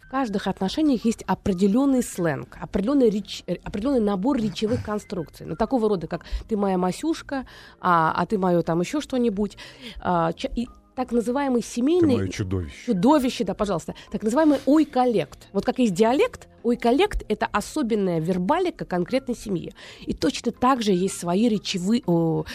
[0.00, 5.46] В каждых отношениях есть определенный сленг, определенный, реч- э, определенный набор речевых конструкций.
[5.46, 7.44] Ну, такого рода, как «ты моя Масюшка»,
[7.80, 9.58] а, а ты мое там еще что-нибудь.
[10.00, 12.16] А, и так называемый Ты семейный...
[12.16, 12.86] мое чудовище.
[12.86, 13.94] Чудовище, да, пожалуйста.
[14.10, 15.48] Так называемый ой-коллект.
[15.52, 19.74] Вот как есть диалект, ой-коллект— это особенная вербалика конкретной семьи.
[20.06, 22.46] И точно так же есть свои речевые, о,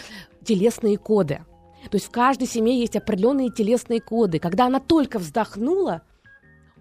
[0.43, 1.45] телесные коды.
[1.89, 4.39] То есть в каждой семье есть определенные телесные коды.
[4.39, 6.01] Когда она только вздохнула,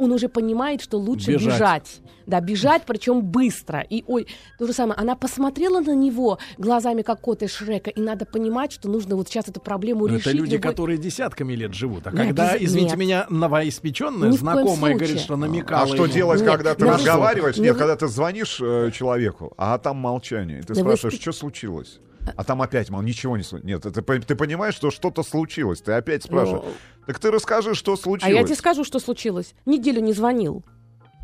[0.00, 1.54] он уже понимает, что лучше Бежать.
[1.54, 2.00] бежать.
[2.26, 3.80] Да, бежать, причем быстро.
[3.80, 4.26] И ой,
[4.58, 4.98] то же самое.
[4.98, 9.28] Она посмотрела на него глазами, как кот из Шрека, и надо понимать, что нужно вот
[9.28, 10.26] сейчас эту проблему Но решить.
[10.28, 12.06] это люди, любой- которые десятками лет живут.
[12.06, 12.98] А Нет, когда, без- извините нет.
[12.98, 16.06] меня, новоиспеченная Ни знакомая говорит, что намекала А что ему.
[16.08, 17.56] делать, Нет, когда ты ну, разговариваешь?
[17.56, 20.60] ну, Нет, вы- когда ты звонишь э, человеку, а там молчание.
[20.60, 21.98] И ты Да вы спрашиваешь, спи- что случилось?
[22.36, 23.64] А там опять мол, ничего не случилось.
[23.84, 25.80] Нет, это, ты понимаешь, что что-то случилось.
[25.80, 26.74] Ты опять спрашиваешь.
[27.06, 28.34] Так ты расскажи, что А случилось.
[28.34, 29.54] я тебе скажу, что случилось.
[29.66, 30.64] Неделю не звонил.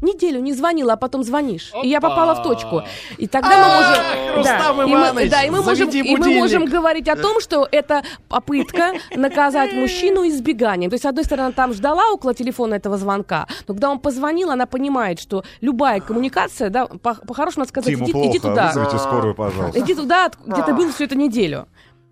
[0.03, 1.73] Неделю не звонила, а потом звонишь.
[1.83, 2.83] И я попала в точку.
[3.17, 4.45] И тогда мы можем...
[4.45, 8.03] Да, и мы, да, и мы можем, и мы можем говорить о том, что это
[8.29, 10.91] попытка наказать мужчину избеганием.
[10.91, 13.99] То есть, с одной стороны, она там ждала около телефона этого звонка, но когда он
[13.99, 18.67] позвонил, она понимает, что любая коммуникация, да, по- по-хорошему надо сказать, иди, плохо, иди туда.
[18.69, 19.81] вызовите скорую, пожалуйста.
[19.81, 21.67] Иди туда, где ты был всю эту неделю.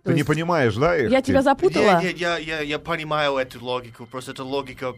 [0.04, 1.10] То Ты не понимаешь, да, их?
[1.10, 2.00] Я тебя запутала?
[2.00, 4.92] Нет, нет, я, я, я понимаю эту логику, просто эта логика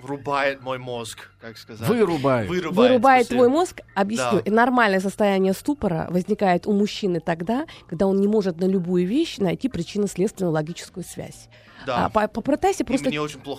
[0.00, 1.88] врубает мой мозг, как сказать.
[1.88, 2.48] Вырубает.
[2.48, 3.44] Вырубает, Вырубает спасибо.
[3.44, 4.42] твой мозг, объясню.
[4.44, 4.52] Да.
[4.52, 9.68] Нормальное состояние ступора возникает у мужчины тогда, когда он не может на любую вещь найти
[9.68, 11.48] причинно-следственную логическую связь.
[11.86, 12.06] Да.
[12.06, 13.10] А, по- попытайся просто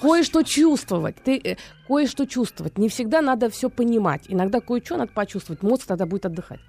[0.01, 1.15] кое-что чувствовать.
[1.23, 1.55] Ты э,
[1.87, 2.77] кое-что чувствовать.
[2.77, 4.23] Не всегда надо все понимать.
[4.27, 5.63] Иногда кое-что надо почувствовать.
[5.63, 6.59] Мозг тогда будет отдыхать.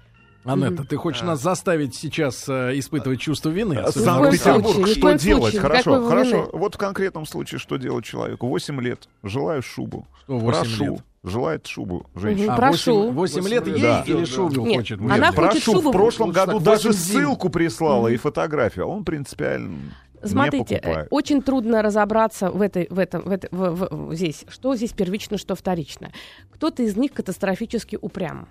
[0.45, 3.75] Анетта, ты хочешь нас заставить сейчас э, испытывать чувство вины?
[3.75, 5.43] Коем Санкт-Петербург, что делать?
[5.53, 6.29] случае, Хорошо, хорошо.
[6.37, 6.49] вины.
[6.53, 8.47] Вот в конкретном случае, что делать человеку?
[8.47, 9.07] 8 лет.
[9.23, 10.07] Желаю шубу.
[10.23, 10.83] Что 8 Прошу.
[10.93, 11.03] лет?
[11.23, 12.53] Желает шубу женщина.
[12.53, 13.11] А, Прошу.
[13.11, 14.03] 8, лет ей Да.
[14.07, 14.99] или шубу Нет, хочет?
[14.99, 15.25] она мужчина?
[15.33, 15.89] хочет Прошу, шубу.
[15.89, 19.77] в прошлом году даже 8 ссылку прислала и фотографию, а он принципиально
[20.23, 21.05] Смотрите, не покупает.
[21.05, 24.73] э, очень трудно разобраться в этой, в этом, в этой- в- в- в- здесь, что
[24.77, 26.09] здесь первично, что вторично.
[26.51, 28.47] Кто-то из них катастрофически упрям.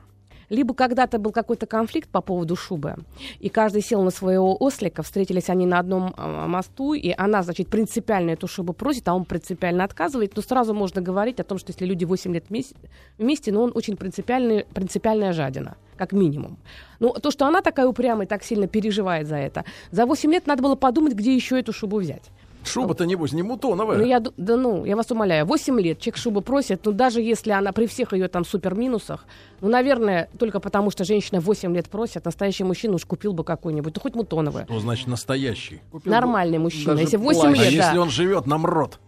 [0.48, 2.96] Либо когда-то был какой-то конфликт по поводу шубы,
[3.38, 7.68] и каждый сел на своего ослика, встретились они на одном а, мосту, и она, значит,
[7.68, 11.72] принципиально эту шубу просит, а он принципиально отказывает, то сразу можно говорить о том, что
[11.72, 16.58] если люди 8 лет вместе но он очень принципиальный, принципиальная жадина, как минимум.
[17.00, 20.46] Ну, то, что она такая упрямая и так сильно переживает за это, за 8 лет
[20.46, 22.30] надо было подумать, где еще эту шубу взять.
[22.68, 23.98] Шуба-то, небось, не мутоновая.
[23.98, 27.50] Ну, я, да ну, я вас умоляю, 8 лет человек шубу просит, ну, даже если
[27.50, 29.24] она при всех ее там супер минусах,
[29.60, 33.94] ну, наверное, только потому, что женщина 8 лет просит, настоящий мужчина уж купил бы какой-нибудь,
[33.94, 34.64] ну, хоть мутоновый.
[34.64, 35.80] Что значит настоящий?
[36.04, 36.92] Нормальный мужчина.
[36.92, 38.00] даже Если 8 А лет, если да.
[38.00, 38.98] он живет на мрот?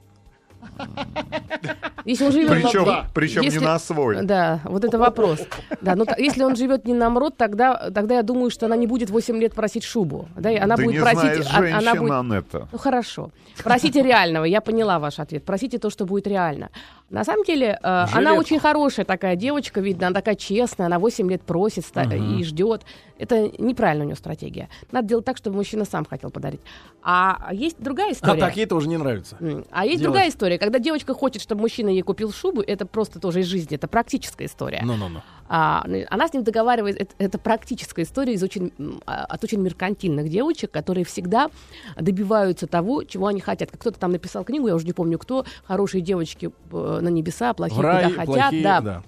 [2.05, 4.23] Если он живет Причем, на- причем если- не на свой.
[4.25, 5.41] Да, вот это вопрос.
[5.81, 8.77] Да, ну, та- если он живет не на мрот, тогда, тогда я думаю, что она
[8.77, 10.29] не будет 8 лет просить шубу.
[10.37, 11.45] Да, и она Ты будет не просить...
[11.45, 12.69] знаешь а- она будет- Анетта.
[12.73, 13.31] Ну хорошо.
[13.63, 15.45] Просите реального, я поняла ваш ответ.
[15.45, 16.71] Просите то, что будет реально.
[17.11, 21.29] На самом деле, э, она очень хорошая такая девочка, видно, она такая честная, она 8
[21.29, 22.83] лет просит ста- и ждет.
[23.19, 24.69] Это неправильная у нее стратегия.
[24.93, 26.61] Надо делать так, чтобы мужчина сам хотел подарить.
[27.03, 28.41] А есть другая А история.
[28.41, 29.37] так ей тоже не нравится.
[29.71, 30.03] А есть делать.
[30.03, 30.59] другая история.
[30.59, 34.47] Когда девочка хочет, чтобы мужчина ей купил шубу, это просто тоже из жизни, это практическая
[34.47, 34.81] история.
[34.85, 35.21] Ну-ну-ну.
[35.53, 38.73] А, ну, она с ним договаривается, это, это практическая история из очень,
[39.05, 41.51] а, от очень меркантильных девочек, которые всегда
[41.97, 43.71] добиваются того, чего они хотят.
[43.73, 47.79] Кто-то там написал книгу, я уже не помню кто, «Хорошие девочки э, на небеса, плохие
[47.79, 48.27] В рай, куда хотят».
[48.27, 48.81] плохие, да.
[48.81, 49.03] да.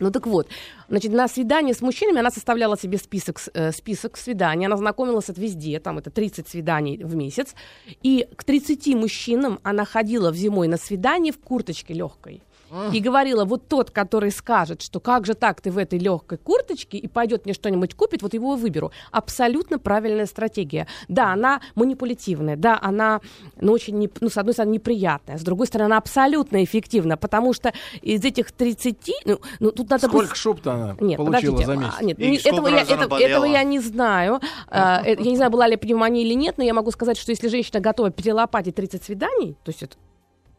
[0.00, 0.48] Ну так вот,
[0.88, 5.38] значит, на свидание с мужчинами она составляла себе список, э, список свиданий, она знакомилась от
[5.38, 7.54] везде, там это 30 свиданий в месяц,
[8.02, 12.42] и к 30 мужчинам она ходила в зимой на свидание в курточке легкой.
[12.92, 16.98] И говорила, вот тот, который скажет, что как же так ты в этой легкой курточке
[16.98, 18.90] и пойдет мне что-нибудь купит, вот его и выберу.
[19.12, 20.86] Абсолютно правильная стратегия.
[21.08, 23.20] Да, она манипулятивная, да, она,
[23.60, 27.52] ну, очень, не- ну, с одной стороны, неприятная, с другой стороны, она абсолютно эффективна, потому
[27.52, 27.72] что
[28.02, 31.66] из этих 30, ну, ну, тут надо быть- Сколько шуб-то она нет, получила подождите.
[31.66, 31.94] за месяц?
[31.98, 33.28] А, нет, И не- этого, я, раз она это- болела?
[33.28, 34.40] этого я не знаю.
[34.68, 37.30] А, э, я не знаю, была ли пневмония или нет, но я могу сказать, что
[37.30, 39.96] если женщина готова перелопатить 30 свиданий, то есть это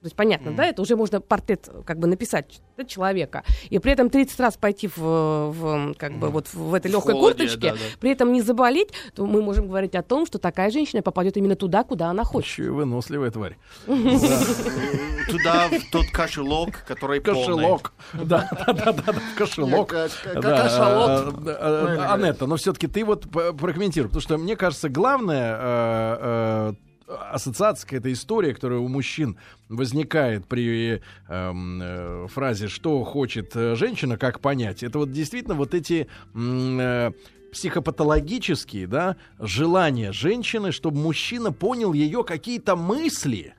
[0.06, 3.44] то есть понятно, да, это уже можно портрет как бы написать да, человека.
[3.72, 7.40] И при этом 30 раз пойти в, в, как бы вот в этой легкой холоде,
[7.40, 7.80] курточке, да, да.
[8.00, 11.56] при этом не заболеть, то мы можем говорить о том, что такая женщина попадет именно
[11.56, 12.52] туда, куда она хочет.
[12.52, 13.58] Еще и выносливая тварь.
[13.88, 17.42] Туда, в тот кошелок, который полный.
[17.42, 17.94] Кошелок.
[18.14, 19.92] Да, да, да, кошелок.
[19.92, 26.74] А, Анетта, но все-таки ты вот прокомментируй, потому что мне кажется, главная э, э,
[27.08, 29.38] ассоциация, какая-то история, которая у мужчин
[29.70, 35.74] возникает при эм, э, фразе «что хочет э, женщина», как понять, это вот действительно вот
[35.74, 37.12] эти э,
[37.52, 43.54] психопатологические, да, желания женщины, чтобы мужчина понял ее какие-то мысли,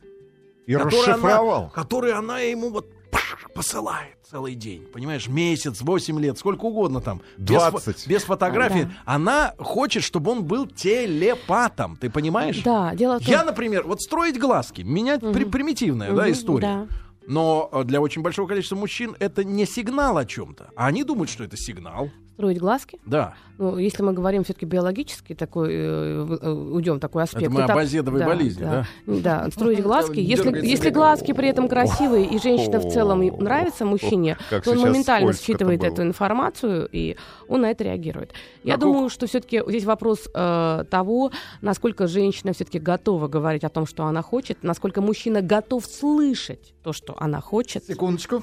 [0.66, 1.60] И которые расшифровал.
[1.62, 4.82] Она, которые она ему вот пш, посылает целый день.
[4.92, 7.20] Понимаешь, месяц, 8 лет, сколько угодно там.
[7.38, 8.06] Без фо- 20.
[8.08, 8.82] Без, фотографии.
[8.84, 8.90] Да.
[9.04, 11.96] Она хочет, чтобы он был телепатом.
[11.96, 12.62] Ты понимаешь?
[12.62, 13.28] Да, дело в том...
[13.32, 14.82] Я, например, вот строить глазки.
[14.82, 16.66] Меня при- примитивная да, Мгм, история.
[16.66, 16.86] да.
[17.28, 20.70] Но э, для очень большого количества мужчин это не сигнал о чем-то.
[20.76, 22.10] А они думают, что это сигнал.
[22.36, 22.98] Строить глазки?
[23.06, 23.32] Да.
[23.56, 27.44] Ну, если мы говорим все-таки биологически, такой, э, э, уйдем такой аспект.
[27.44, 28.86] Это мы о базедовой болезни, да?
[29.06, 30.20] Да, строить глазки.
[30.20, 35.32] Если, если глазки при этом красивые, и женщина в целом нравится мужчине, то он моментально
[35.32, 37.16] считывает эту информацию, и
[37.48, 38.34] он на это реагирует.
[38.62, 43.70] Я А думаю, что все-таки здесь вопрос э, того, насколько женщина все-таки готова говорить о
[43.70, 47.84] том, что она хочет, насколько мужчина готов слышать то, что она хочет.
[47.84, 48.42] Секундочку.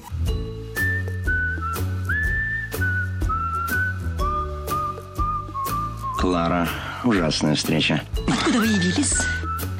[6.24, 6.66] Клара,
[7.04, 8.02] ужасная встреча.
[8.26, 9.12] Откуда вы явились?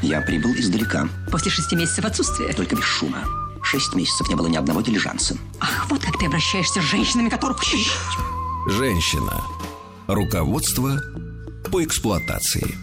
[0.03, 2.53] Я прибыл издалека, После шести месяцев отсутствия.
[2.53, 3.25] только без шума.
[3.63, 5.39] Шесть месяцев не было ни одного дилижанса.
[5.59, 7.63] Ах, вот как ты обращаешься с женщинами, которых...
[8.69, 9.43] Женщина.
[10.07, 11.01] Руководство
[11.73, 12.77] по эксплуатации.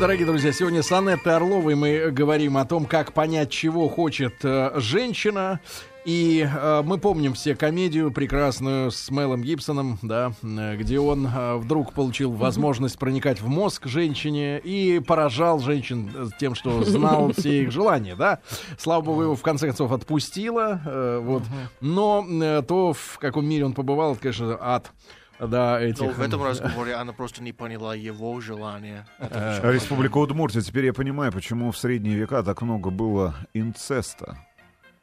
[0.00, 4.72] Дорогие друзья, сегодня с Анеттой Орловой мы говорим о том, как понять, чего хочет э,
[4.80, 5.60] женщина.
[6.08, 11.56] И э, мы помним все комедию прекрасную с Мелом Гибсоном, да, э, где он э,
[11.56, 17.64] вдруг получил возможность проникать в мозг женщине и поражал женщин э, тем, что знал все
[17.64, 18.38] их желания, да.
[18.78, 21.42] Слава богу, его в конце концов отпустила, э, вот.
[21.82, 24.90] Но э, то, в каком мире он побывал, это, конечно, ад.
[25.38, 26.00] Да, этих...
[26.00, 29.06] Но в этом разговоре она просто не поняла его желания.
[29.18, 30.62] Э, Республика Удмуртия.
[30.62, 34.38] Теперь я понимаю, почему в средние века так много было инцеста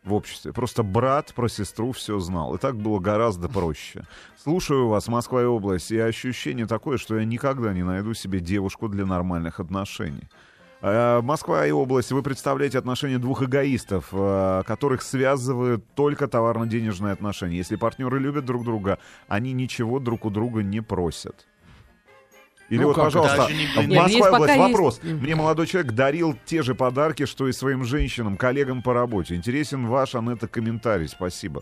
[0.06, 0.54] в обществе.
[0.54, 2.56] Просто брат про сестру все знал.
[2.56, 4.04] И так было гораздо проще.
[4.42, 8.88] Слушаю вас, Москва и область, и ощущение такое, что я никогда не найду себе девушку
[8.88, 10.30] для нормальных отношений.
[10.82, 17.58] Э, Москва и область, вы представляете отношения двух эгоистов, э, которых связывают только товарно-денежные отношения.
[17.58, 21.48] Если партнеры любят друг друга, они ничего друг у друга не просят.
[22.70, 25.00] Или Ну, вот, как пожалуйста, не в область, пока вопрос.
[25.04, 25.22] есть.
[25.22, 29.36] Мне молодой человек дарил те же подарки, что и своим женщинам, коллегам по работе.
[29.36, 31.08] Интересен ваш, Анетта, комментарий.
[31.08, 31.62] Спасибо.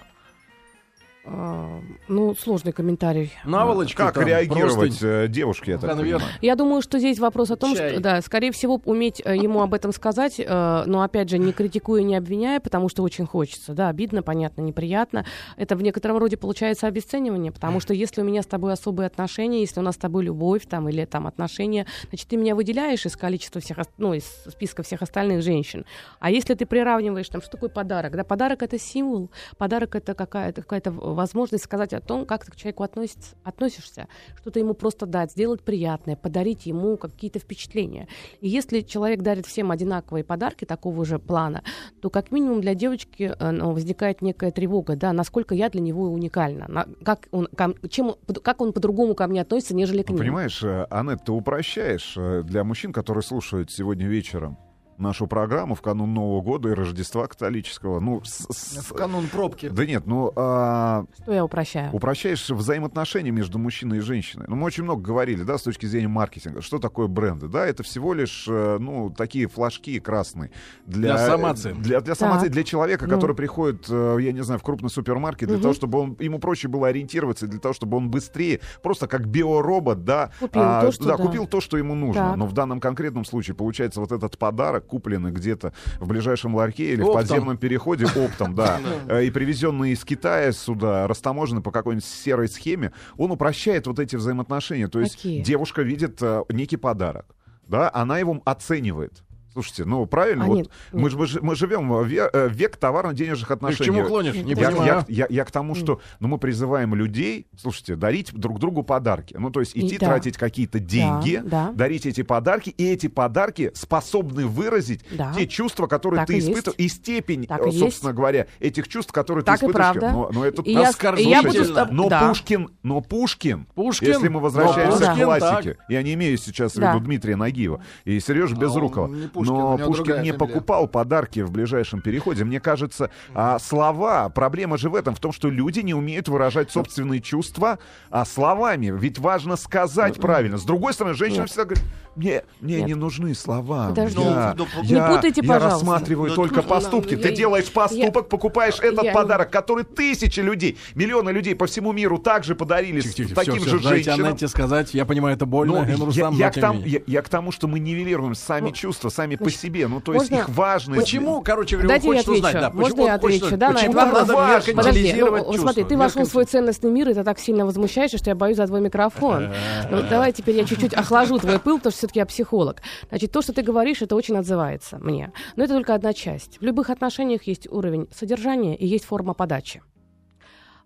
[1.26, 3.32] А, Ну, сложный комментарий.
[3.46, 5.08] Наволочки Как там, реагировать простынь.
[5.10, 6.20] э, девушке, я так Конверт.
[6.22, 6.38] понимаю?
[6.42, 7.92] Я думаю, что здесь вопрос о том, Чай.
[7.92, 11.54] что, да, скорее всего, уметь э, ему об этом сказать, э, но, опять же, не
[11.54, 13.74] критикуя, не обвиняя, потому что очень хочется.
[13.74, 15.26] Да, обидно, понятно, неприятно.
[15.56, 19.62] Это в некотором роде получается обесценивание, потому что если у меня с тобой особые отношения,
[19.62, 23.16] если у нас с тобой любовь там, или там отношения, значит, ты меня выделяешь из
[23.16, 25.86] количества всех, ну, из списка всех остальных женщин.
[26.20, 28.14] А если ты приравниваешь, там, что такое подарок?
[28.18, 30.82] Да, подарок— это символ, подарок— это какая-то какая
[31.14, 34.08] возможность сказать о том, как ты к человеку относится, относишься,
[34.40, 38.08] что-то ему просто дать, сделать приятное, подарить ему какие-то впечатления.
[38.42, 41.64] И если человек дарит всем одинаковые подарки такого же плана,
[42.02, 46.04] то как минимум для девочки э, ну, возникает некая тревога, да, насколько я для него
[46.12, 50.16] уникальна, на- как он, ко- чем, как он по-другому ко мне относится, нежели к Ну,
[50.16, 50.24] нему.
[50.24, 54.58] Понимаешь, э, Анет, ты упрощаешь э, для мужчин, которые слушают сегодня вечером
[54.98, 58.00] нашу программу в канун Нового года и Рождества католического.
[58.00, 59.70] Ну, с- с- В канун пробки.
[59.70, 61.90] да нет, ну, а, Что я упрощаю?
[61.94, 64.46] упрощаешь взаимоотношения между мужчиной и женщиной.
[64.48, 66.62] Ну, мы очень много говорили, да, с точки зрения маркетинга.
[66.62, 67.48] Что такое бренды?
[67.48, 70.52] Да, это всего лишь, э, ну, такие флажки красные.
[70.86, 71.82] Для, Для самооценки.
[71.82, 73.14] Для, для самооценки, для человека, Ну.
[73.16, 76.68] который приходит, э, я не знаю, в крупный супермаркет, для того, чтобы он, ему проще
[76.68, 81.18] было ориентироваться, для того, чтобы он быстрее, просто как биоробот, да, Купил то, что да,
[81.18, 81.24] да.
[81.24, 82.22] купил то, что ему нужно.
[82.30, 82.38] Так.
[82.38, 87.02] Но в данном конкретном случае, получается, вот этот подарок, купленный где-то в ближайшем ларьке или
[87.02, 87.22] в Оптом.
[87.22, 92.94] подземном переходе оптом, да, э, и привезенный из Китая сюда, растаможенный по какой-нибудь серой схеме,
[93.18, 94.88] он упрощает вот эти взаимоотношения.
[94.88, 97.26] То есть девушка видит э, некий подарок,
[97.68, 99.24] да, она его оценивает.
[99.54, 102.50] Слушайте, ну правильно, А, вот нет, мы, ж- мы, ж- мы живем в ве- э,
[102.50, 103.86] век товарно-денежных Ты к отношений.
[103.86, 104.34] чему клонишь?
[104.36, 104.86] Не Я, понимаю.
[104.86, 109.36] я- я- я к тому, что ну, мы призываем людей, слушайте, дарить друг другу подарки.
[109.38, 110.08] Ну, то есть идти И да.
[110.08, 111.72] тратить какие-то деньги, да.
[111.76, 115.34] дарить эти подарки, и эти подарки способны выразить Да.
[115.36, 118.88] те чувства, которые Так ты и испытываешь, и степень, Так э, и собственно говоря, этих
[118.88, 120.00] чувств, которые Так ты и испытываешь.
[120.00, 120.12] правда.
[120.18, 121.64] Но, но это И я, и я буду...
[121.92, 122.28] Но да.
[122.28, 125.86] Пушкин, но Пушкин, Пушкин, если мы возвращаемся но к классике, так.
[125.90, 126.94] я не имею сейчас в Да.
[126.94, 129.08] виду Дмитрия Нагиева и Сережу А Безрукова,
[129.44, 132.44] Пушкин, но Пушкин не покупал подарки в ближайшем переходе.
[132.44, 136.72] Мне кажется, а, слова, проблема же в этом, в том, что люди не умеют выражать
[136.72, 137.80] собственные чувства
[138.10, 138.94] а, словами.
[138.96, 140.58] Ведь важно сказать правильно.
[140.58, 141.84] С другой стороны, женщина всегда говорит,
[142.16, 142.88] мне, мне Нет.
[142.88, 143.88] не нужны слова.
[143.90, 144.22] Подожди.
[144.22, 145.70] Я, Ну, ну, не я- путайте, я пожалуйста.
[145.86, 147.16] рассматриваю Ну, только ну, поступки.
[147.16, 151.66] ну, Ты я- делаешь поступок, покупаешь этот я- подарок, который тысячи людей, миллионы людей по
[151.66, 154.30] всему миру также подарили с Тихо-тихо, таким всё, же всё, дайте женщинам.
[154.30, 154.94] Анетте сказать.
[154.94, 155.74] Я понимаю, это больно.
[155.74, 157.04] Ну, Эмир я, я но к не менее.
[157.08, 159.88] я, я к тому, что мы нивелируем сами чувства, сами по себе.
[159.88, 161.02] Ну, то есть можно- их важность.
[161.02, 163.58] Почему, короче говоря, Дайте я хочет узнать, да, Можно почему я хочет отвечу?
[163.58, 164.66] Да, на почему этот вопрос.
[164.76, 165.58] Подожди, ну, чувства?
[165.58, 168.58] смотри, ты вошел в свой ценностный мир, и ты так сильно возмущаешься, что я боюсь
[168.58, 169.50] за твой микрофон.
[169.92, 172.82] Ну, давай теперь я чуть-чуть охлажу твой пыл, потому что все-таки я психолог.
[173.10, 175.32] Значит, то, что ты говоришь, это очень отзывается мне.
[175.56, 176.60] Но это только одна часть.
[176.60, 179.82] В любых отношениях есть уровень содержания и есть форма подачи.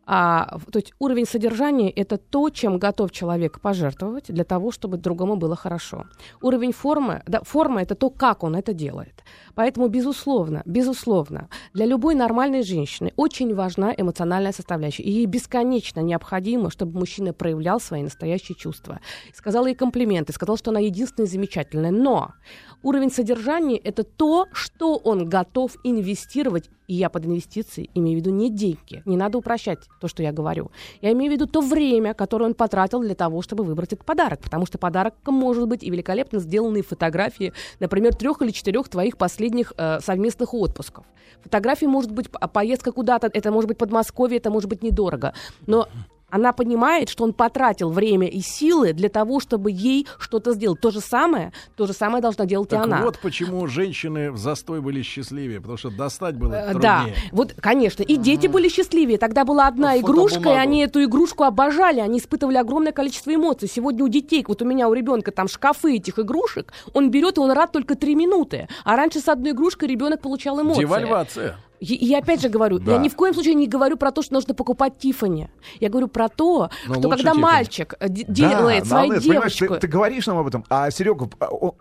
[0.10, 5.36] А, то есть уровень содержания– это то, чем готов человек пожертвовать для того, чтобы другому
[5.36, 6.06] было хорошо.
[6.42, 9.24] Уровень формы, да, форма– это то, как он это делает.
[9.54, 15.04] Поэтому, безусловно, безусловно, для любой нормальной женщины очень важна эмоциональная составляющая.
[15.04, 19.02] И ей бесконечно необходимо, чтобы мужчина проявлял свои настоящие чувства.
[19.34, 21.92] Сказал ей комплименты, сказал, что она единственная замечательная.
[21.92, 22.32] Но
[22.84, 26.70] уровень содержания– это то, что он готов инвестировать.
[26.88, 29.02] И я под инвестиции имею в виду не деньги.
[29.06, 30.72] Не надо упрощать то, что я говорю.
[31.02, 34.40] Я имею в виду то время, которое он потратил для того, чтобы выбрать этот подарок.
[34.42, 39.74] Потому что подарком может быть и великолепно сделанные фотографии, например, трех или четырех твоих последних
[39.78, 41.06] э, совместных отпусков.
[41.44, 45.34] Фотографии может быть поездка куда-то, это может быть Подмосковье, это может быть недорого.
[45.66, 45.88] Но
[46.30, 50.82] Она понимает, что он потратил время и силы для того, чтобы ей что-то сделать.
[50.82, 53.02] То же самое, то же самое должна делать Так и она.
[53.02, 56.82] вот почему женщины в застой были счастливее, потому что достать было Э, труднее.
[56.82, 58.04] Да, вот, конечно.
[58.04, 59.18] И дети были счастливее.
[59.18, 62.02] Тогда была одна Ну, игрушка, и они эту игрушку обожали.
[62.02, 63.70] Они испытывали огромное количество эмоций.
[63.70, 67.40] Сегодня у детей, вот у меня у ребенка там шкафы этих игрушек, он берет, и
[67.40, 68.68] он рад только три минуты.
[68.84, 70.82] А раньше с одной игрушкой ребенок получал эмоции.
[70.82, 71.58] Девальвация.
[71.80, 72.94] И, опять же говорю, Да.
[72.94, 75.50] я ни в коем случае не говорю про то, что нужно покупать Тифани.
[75.80, 77.40] Я говорю про то, Но что лучше когда Tiffany.
[77.42, 79.74] мальчик э, Да, делает да, свою девочку...
[79.76, 81.30] ты, ты говоришь нам об этом, а Серега,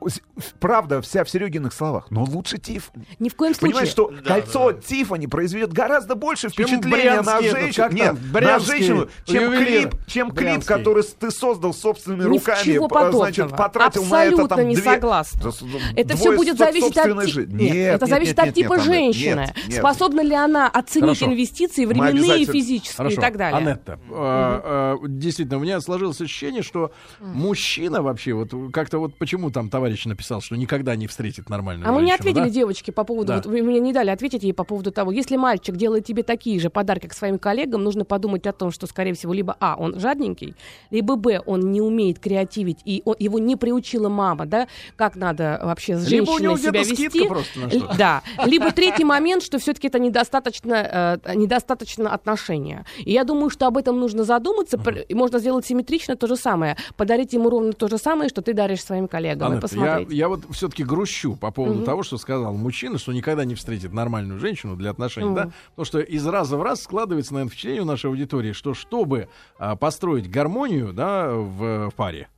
[0.07, 0.20] с-
[0.61, 2.11] правда, вся в Серегиных словах.
[2.11, 3.07] Но лучше Тиффани.
[3.18, 3.72] Ни в коем случае.
[3.72, 9.09] Понимаешь, что Да, кольцо Тиффани произведет гораздо больше Чем впечатления на женщину, нет, на женщину,
[9.24, 9.88] чем ювелир.
[9.90, 10.74] клип, чем клип, Брянский.
[10.74, 14.84] который ты создал собственными руками, Ничего п- значит, потратил на это Абсолютно там не две-
[14.84, 15.40] согласна.
[15.42, 15.51] Да,
[15.97, 17.62] Это все будет зависеть от жизни.
[17.62, 19.40] Нет, Нет, это зависит нет, от типа нет, женщины.
[19.57, 19.86] нет, нет.
[19.95, 21.26] Способна ли она оценить Хорошо.
[21.26, 23.16] инвестиции временные, физические Хорошо.
[23.16, 23.57] и так далее.
[23.59, 29.51] Анетта, э, э, действительно, у меня сложилось ощущение, что мужчина вообще, вот как-то вот почему
[29.51, 32.49] там товарищ написал, что никогда не встретит нормальную А мы не ответили да?
[32.51, 33.37] девочке по поводу, Да.
[33.37, 36.59] вот вы мне не дали ответить ей по поводу того, если мальчик делает тебе такие
[36.61, 39.99] же подарки к своим коллегам, нужно подумать о том, что, скорее всего, либо А, он
[40.01, 40.55] жадненький,
[40.91, 45.61] либо Б, он не умеет креативить, и он- его не приучила мама, да, как надо
[45.62, 47.09] вообще с Либо у женщиной него себя где-то вести.
[47.09, 47.97] скидка просто на что-то.
[47.99, 48.22] Да.
[48.45, 52.85] Либо третий момент, что все-таки это недостаточно, э, недостаточно отношения.
[52.99, 56.37] И я думаю, что об этом нужно задуматься, пр- и можно сделать симметрично то же
[56.37, 56.77] самое.
[56.97, 60.12] Подарить ему ровно то же самое, что ты даришь своим коллегам, и Анетта, я, посмотреть.
[60.12, 61.85] я вот все-таки грущу по поводу Мгм.
[61.85, 65.35] того, что сказал мужчина, что никогда не встретит нормальную женщину для отношений, Мгм.
[65.35, 65.51] да?
[65.70, 69.77] Потому что из раза в раз складывается, наверное, впечатление у нашей аудитории, что чтобы а,
[69.77, 72.29] построить гармонию, да, в, в паре,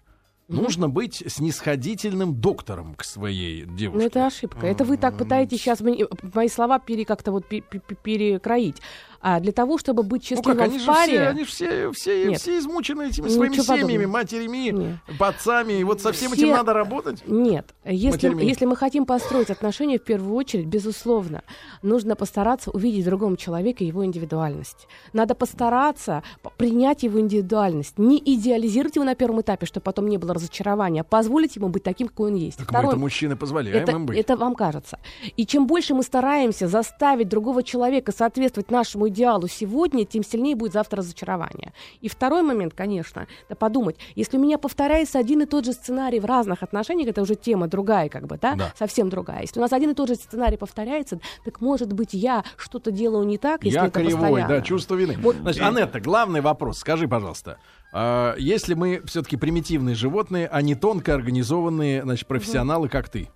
[0.49, 3.99] нужно быть снисходительным доктором к своей девушке.
[4.01, 4.67] Ну, это ошибка.
[4.67, 8.77] Это вы так пытаетесь сейчас мои слова пере, как-то вот пе- пе- пе- перекроить.
[9.21, 11.13] А для того, чтобы быть Ну счастливым как, они в же паре...
[11.13, 12.41] все, они же все, все, Нет.
[12.41, 14.13] все измучены этими Ничего своими семьями, подобного.
[14.13, 17.23] матерями, отцами, и вот со всем Все- этим надо работать.
[17.27, 17.75] Нет.
[17.85, 21.43] Если, если мы хотим построить отношения, в первую очередь, безусловно,
[21.83, 24.87] нужно постараться увидеть в другом человеке его индивидуальность.
[25.13, 26.23] Надо постараться
[26.57, 27.99] принять его индивидуальность.
[27.99, 31.83] Не идеализировать его на первом этапе, чтобы потом не было разочарования, а позволить ему быть
[31.83, 32.59] таким, какой он есть.
[32.59, 34.19] Так мы это мужчины позволяем это, им быть.
[34.19, 34.99] это вам кажется.
[35.37, 40.73] И чем больше мы стараемся заставить другого человека соответствовать нашему идеалу сегодня, тем сильнее будет
[40.73, 41.73] завтра разочарование.
[42.01, 46.21] И второй момент, конечно, это подумать, если у меня повторяется один и тот же сценарий
[46.21, 48.73] в разных отношениях, это уже тема другая, как бы, да, Да.
[48.79, 49.43] совсем другая.
[49.43, 53.27] Если у нас один и тот же сценарий повторяется, так может быть я что-то делаю
[53.27, 54.49] не так, если Я это кривой, постоянно.
[54.49, 55.17] да, чувство вины.
[55.41, 56.79] Значит, Анетта, главный вопрос.
[56.79, 57.59] Скажи, пожалуйста,
[57.93, 63.29] а, если мы все-таки примитивные животные, а не тонко организованные, значит, профессионалы, как ты,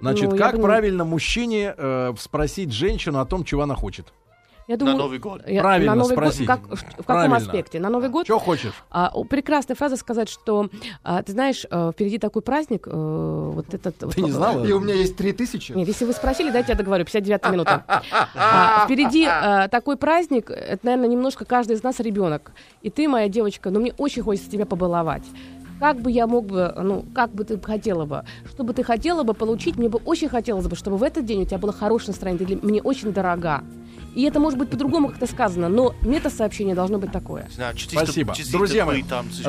[0.00, 4.12] значит, Ну, как бы правильно мужчине э, спросить женщину о том, чего она хочет?
[4.68, 5.42] Я думаю, Новый год.
[5.46, 6.44] я- Правильно на Новый год спроси.
[6.46, 7.36] как- в каком Правильно.
[7.36, 7.78] аспекте?
[7.78, 8.26] На Новый год?
[8.26, 8.72] Что хочешь?
[8.90, 10.68] А, прекрасная фраза сказать, что
[11.04, 12.90] а, ты знаешь, а, впереди такой праздник, э,
[13.54, 14.02] вот этот.
[14.02, 14.64] вот, не знала?
[14.66, 15.70] И у меня есть три тысячи.
[15.72, 17.84] Нет, если вы спросили, дайте я договорю, 59 минута.
[18.34, 22.50] А, впереди а, такой праздник, это, наверное, немножко каждый из нас ребенок.
[22.82, 25.24] И ты, моя девочка, ну мне очень хочется тебя побаловать.
[25.80, 29.22] Как бы я мог бы, ну, как бы ты хотела бы, что бы ты хотела
[29.24, 32.08] бы получить, мне бы очень хотелось бы, чтобы в этот день у тебя было хорошее
[32.10, 33.62] настроение, ты для- мне очень дорога.
[34.14, 37.46] И это может быть по-другому как-то сказано, но мета-сообщение должно быть такое.
[37.90, 38.32] Спасибо.
[38.50, 39.02] Друзья мои,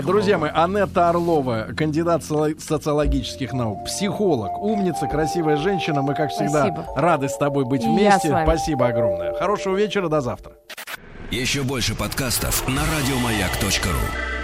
[0.03, 6.01] друзья мои, Анетта Орлова, кандидат соци- социологических наук, психолог, умница, красивая женщина.
[6.01, 6.85] Мы, как всегда, Спасибо.
[6.97, 8.27] рады с тобой быть вместе.
[8.43, 9.33] Спасибо огромное.
[9.35, 10.51] Хорошего вечера, до завтра.
[11.31, 14.36] Еще больше подкастов на радиомаяк.ру.